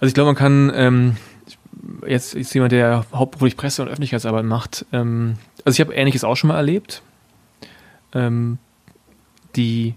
[0.00, 1.16] Also ich glaube, man kann ähm,
[2.06, 4.86] jetzt ist jemand, der hauptberuflich Presse- und Öffentlichkeitsarbeit macht.
[4.92, 7.02] Ähm, also ich habe Ähnliches auch schon mal erlebt.
[8.14, 8.58] Ähm,
[9.56, 9.94] die,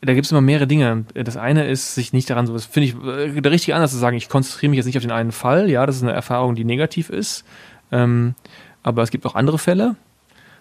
[0.00, 1.04] da gibt es immer mehrere Dinge.
[1.14, 2.94] Das eine ist, sich nicht daran so, das finde ich
[3.36, 5.70] äh, der richtige Ansatz zu sagen, ich konzentriere mich jetzt nicht auf den einen Fall.
[5.70, 7.44] Ja, das ist eine Erfahrung, die negativ ist.
[7.92, 8.34] Ähm,
[8.82, 9.96] aber es gibt auch andere Fälle.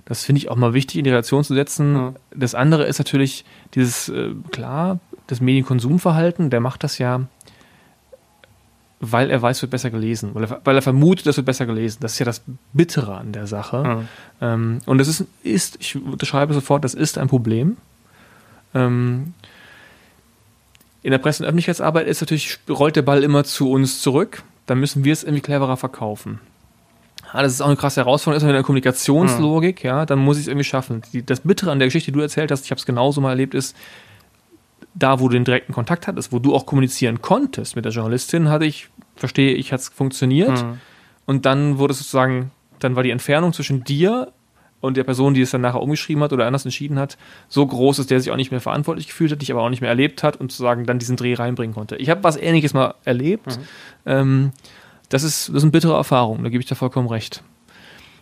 [0.05, 1.95] Das finde ich auch mal wichtig in die Relation zu setzen.
[1.95, 2.13] Ja.
[2.35, 7.21] Das andere ist natürlich dieses, äh, klar, das Medienkonsumverhalten, der macht das ja
[9.11, 11.97] weil er weiß, wird besser gelesen, weil er, weil er vermutet, es wird besser gelesen.
[12.01, 12.41] Das ist ja das
[12.71, 13.83] Bittere an der Sache.
[13.83, 14.07] Mhm.
[14.41, 17.77] Ähm, und das ist, ist, ich unterschreibe sofort, das ist ein Problem.
[18.73, 19.33] Ähm,
[21.01, 24.43] in der Presse- und Öffentlichkeitsarbeit ist natürlich, rollt der Ball immer zu uns zurück.
[24.67, 26.39] Dann müssen wir es irgendwie cleverer verkaufen.
[27.33, 29.87] Ja, das ist auch eine krasse Herausforderung, ist in der Kommunikationslogik, mhm.
[29.87, 31.01] ja, dann muss ich es irgendwie schaffen.
[31.11, 33.31] Die, das Bittere an der Geschichte, die du erzählt hast, ich habe es genauso mal
[33.31, 33.75] erlebt, ist,
[34.95, 38.49] da, wo du den direkten Kontakt hattest, wo du auch kommunizieren konntest mit der Journalistin,
[38.49, 40.63] hatte ich, verstehe ich, hat es funktioniert.
[40.63, 40.79] Mhm.
[41.25, 44.31] Und dann wurde es sozusagen, dann war die Entfernung zwischen dir
[44.81, 47.17] und der Person, die es dann nachher umgeschrieben hat oder anders entschieden hat,
[47.47, 49.79] so groß, dass der sich auch nicht mehr verantwortlich gefühlt hat, dich aber auch nicht
[49.79, 51.95] mehr erlebt hat und sozusagen dann diesen Dreh reinbringen konnte.
[51.95, 53.57] Ich habe was Ähnliches mal erlebt.
[53.57, 53.63] Mhm.
[54.05, 54.51] Ähm,
[55.07, 57.43] das, ist, das ist eine bittere Erfahrung, da gebe ich dir vollkommen recht.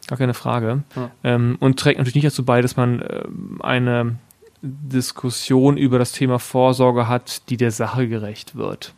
[0.08, 0.84] Gar keine Frage.
[0.96, 1.10] Mhm.
[1.24, 3.24] Ähm, und trägt natürlich nicht dazu bei, dass man äh,
[3.62, 4.18] eine
[4.62, 8.94] Diskussion über das Thema Vorsorge hat, die der Sache gerecht wird.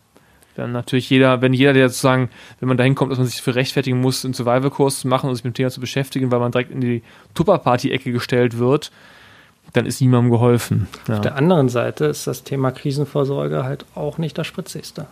[0.55, 3.55] Dann natürlich jeder, wenn jeder, der sozusagen, wenn man dahin kommt, dass man sich für
[3.55, 6.51] rechtfertigen muss, einen Survival-Kurs zu machen und sich mit dem Thema zu beschäftigen, weil man
[6.51, 7.01] direkt in die
[7.33, 8.91] Tupper-Party-Ecke gestellt wird,
[9.71, 10.87] dann ist niemandem geholfen.
[11.07, 11.15] Ja.
[11.15, 15.07] Auf der anderen Seite ist das Thema Krisenvorsorge halt auch nicht das spritzigste.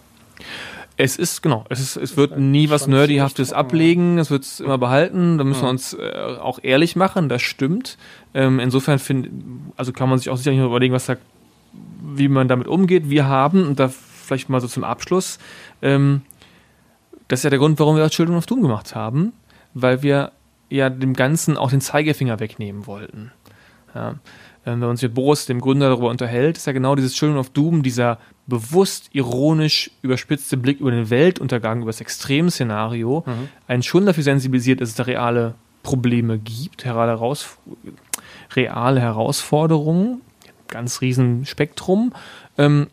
[0.97, 4.77] Es ist, genau, es, ist, es wird nie was Nerdihaftes ablegen, es wird es immer
[4.77, 7.97] behalten, da müssen wir uns äh, auch ehrlich machen, das stimmt.
[8.33, 9.31] Ähm, insofern finde,
[9.77, 11.15] also kann man sich auch sicher nicht überlegen, was da,
[12.15, 13.09] wie man damit umgeht.
[13.09, 15.39] Wir haben, und da vielleicht mal so zum Abschluss,
[15.81, 16.21] ähm,
[17.27, 19.33] das ist ja der Grund, warum wir auch Children of Doom gemacht haben,
[19.73, 20.33] weil wir
[20.69, 23.31] ja dem Ganzen auch den Zeigefinger wegnehmen wollten.
[23.95, 24.15] Ja.
[24.63, 27.49] Wenn wir uns mit Boris, dem Gründer, darüber unterhält, ist ja genau dieses Children of
[27.49, 33.49] Doom, dieser bewusst ironisch überspitzte Blick über den Weltuntergang, über das Extremszenario, mhm.
[33.67, 37.57] einen schon dafür sensibilisiert, dass es da reale Probleme gibt, Heraus
[38.55, 40.21] reale Herausforderungen,
[40.67, 42.13] ganz riesen Spektrum,
[42.57, 42.87] ähm,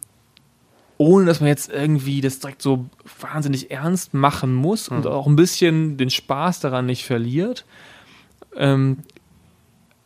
[0.97, 2.87] ohne dass man jetzt irgendwie das direkt so
[3.21, 4.97] wahnsinnig ernst machen muss mhm.
[4.99, 7.65] und auch ein bisschen den Spaß daran nicht verliert.
[8.57, 8.99] Ähm,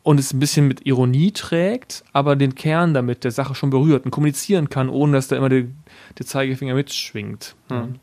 [0.03, 4.05] und es ein bisschen mit Ironie trägt, aber den Kern damit der Sache schon berührt
[4.05, 5.65] und kommunizieren kann, ohne dass da immer der,
[6.19, 7.55] der Zeigefinger mitschwingt.
[7.71, 7.97] Mhm.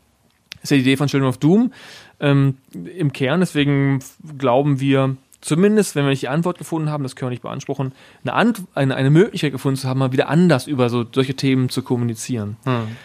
[0.54, 1.74] Das ist ja die Idee von Children of Doom
[2.20, 3.40] ähm, im Kern.
[3.40, 4.00] Deswegen
[4.38, 7.94] glauben wir, zumindest wenn wir nicht die Antwort gefunden haben, das können wir nicht beanspruchen,
[8.24, 11.70] eine, Ant eine, eine Möglichkeit gefunden zu haben, mal wieder anders über so solche Themen
[11.70, 12.58] zu kommunizieren.
[12.66, 12.96] Mhm.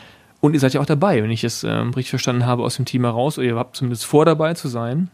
[0.40, 2.84] Und ihr seid ja auch dabei, wenn ich es ähm, richtig verstanden habe, aus dem
[2.84, 5.10] Team heraus, oder ihr habt zumindest vor dabei zu sein.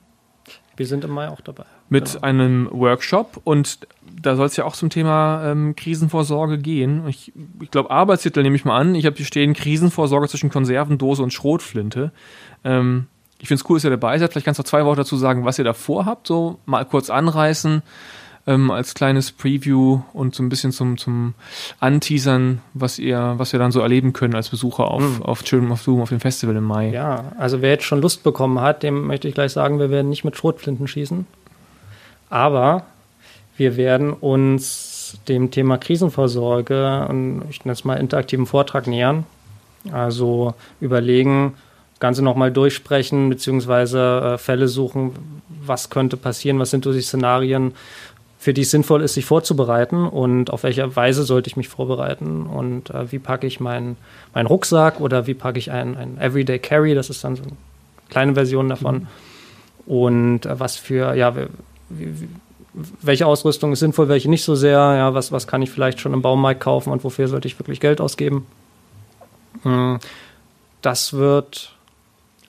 [0.81, 1.65] Wir sind im Mai auch dabei.
[1.91, 2.23] Mit genau.
[2.23, 3.81] einem Workshop und
[4.23, 7.07] da soll es ja auch zum Thema ähm, Krisenvorsorge gehen.
[7.07, 8.95] Ich, ich glaube, Arbeitstitel nehme ich mal an.
[8.95, 12.13] Ich habe hier stehen Krisenvorsorge zwischen Konservendose und Schrotflinte.
[12.65, 13.09] Ähm,
[13.41, 14.33] ich finde es cool, dass ihr dabei seid.
[14.33, 17.83] Vielleicht kannst du zwei Worte dazu sagen, was ihr da vorhabt, so mal kurz anreißen
[18.51, 21.35] ähm, als kleines Preview und so ein bisschen zum, zum
[21.79, 25.23] Anteasern, was ihr, was wir dann so erleben können als Besucher auf, mhm.
[25.23, 26.91] auf Children of Doom, auf dem Festival im Mai.
[26.91, 30.09] Ja, also wer jetzt schon Lust bekommen hat, dem möchte ich gleich sagen, wir werden
[30.09, 31.27] nicht mit Schrotflinten schießen.
[32.29, 32.85] Aber
[33.57, 39.25] wir werden uns dem Thema Krisenvorsorge und ich nenne es mal interaktiven Vortrag nähern.
[39.93, 41.55] Also überlegen,
[42.01, 47.75] Ganze nochmal durchsprechen, beziehungsweise äh, Fälle suchen, was könnte passieren, was sind so die Szenarien,
[48.41, 52.47] für die es sinnvoll ist, sich vorzubereiten und auf welche Weise sollte ich mich vorbereiten
[52.47, 53.99] und äh, wie packe ich meinen
[54.33, 57.53] mein Rucksack oder wie packe ich ein, ein Everyday Carry, das ist dann so eine
[58.09, 59.07] kleine Version davon.
[59.87, 59.93] Mhm.
[59.93, 61.49] Und äh, was für, ja, wie,
[61.91, 62.29] wie,
[63.03, 66.15] welche Ausrüstung ist sinnvoll, welche nicht so sehr, ja, was, was kann ich vielleicht schon
[66.15, 68.47] im Baumarkt kaufen und wofür sollte ich wirklich Geld ausgeben.
[69.65, 69.99] Hm,
[70.81, 71.75] das wird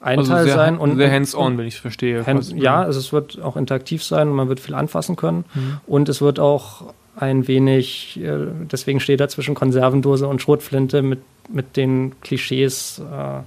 [0.01, 0.77] ein also Teil sehr, sein.
[0.77, 2.25] Und, sehr hands-on, wenn ich es verstehe.
[2.25, 5.45] Hands, ja, also es wird auch interaktiv sein und man wird viel anfassen können.
[5.53, 5.79] Mhm.
[5.87, 11.19] Und es wird auch ein wenig, äh, deswegen steht da zwischen Konservendose und Schrotflinte mit,
[11.49, 12.99] mit den Klischees.
[12.99, 13.41] Äh,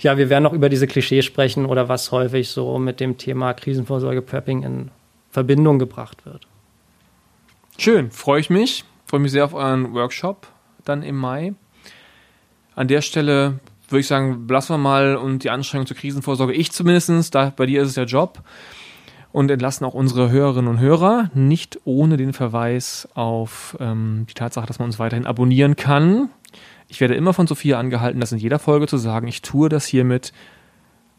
[0.00, 3.54] ja, wir werden noch über diese Klischees sprechen oder was häufig so mit dem Thema
[3.54, 4.90] Krisenvorsorge, Prepping in
[5.30, 6.46] Verbindung gebracht wird.
[7.78, 8.84] Schön, freue ich mich.
[9.06, 10.46] Freue mich sehr auf euren Workshop
[10.84, 11.54] dann im Mai.
[12.74, 13.58] An der Stelle
[13.90, 17.66] würde ich sagen, lassen wir mal und die Anstrengung zur Krisenvorsorge, ich zumindest, da bei
[17.66, 18.42] dir ist es ja Job,
[19.32, 24.66] und entlassen auch unsere Hörerinnen und Hörer, nicht ohne den Verweis auf ähm, die Tatsache,
[24.66, 26.30] dass man uns weiterhin abonnieren kann.
[26.88, 29.28] Ich werde immer von Sophia angehalten, das in jeder Folge zu sagen.
[29.28, 30.32] Ich tue das hiermit.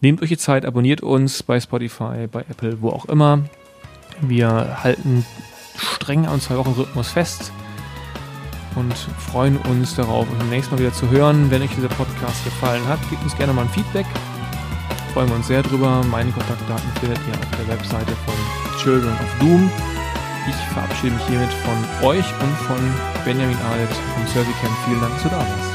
[0.01, 3.43] Nehmt euch die Zeit, abonniert uns bei Spotify, bei Apple, wo auch immer.
[4.19, 5.25] Wir halten
[5.77, 7.53] streng an zwei Wochen Rhythmus fest
[8.75, 11.49] und freuen uns darauf, euch nächsten Mal wieder zu hören.
[11.49, 14.05] Wenn euch dieser Podcast gefallen hat, gebt uns gerne mal ein Feedback.
[15.13, 16.03] Freuen wir uns sehr drüber.
[16.09, 18.35] Meine Kontaktdaten findet ihr auf der Webseite von
[18.81, 19.69] Children of Doom.
[20.47, 22.79] Ich verabschiede mich hiermit von euch und von
[23.25, 24.75] Benjamin Ahlet vom Servicamp.
[24.85, 25.71] Vielen Dank, dass du da warst.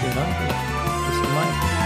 [0.00, 1.79] Vielen Dank.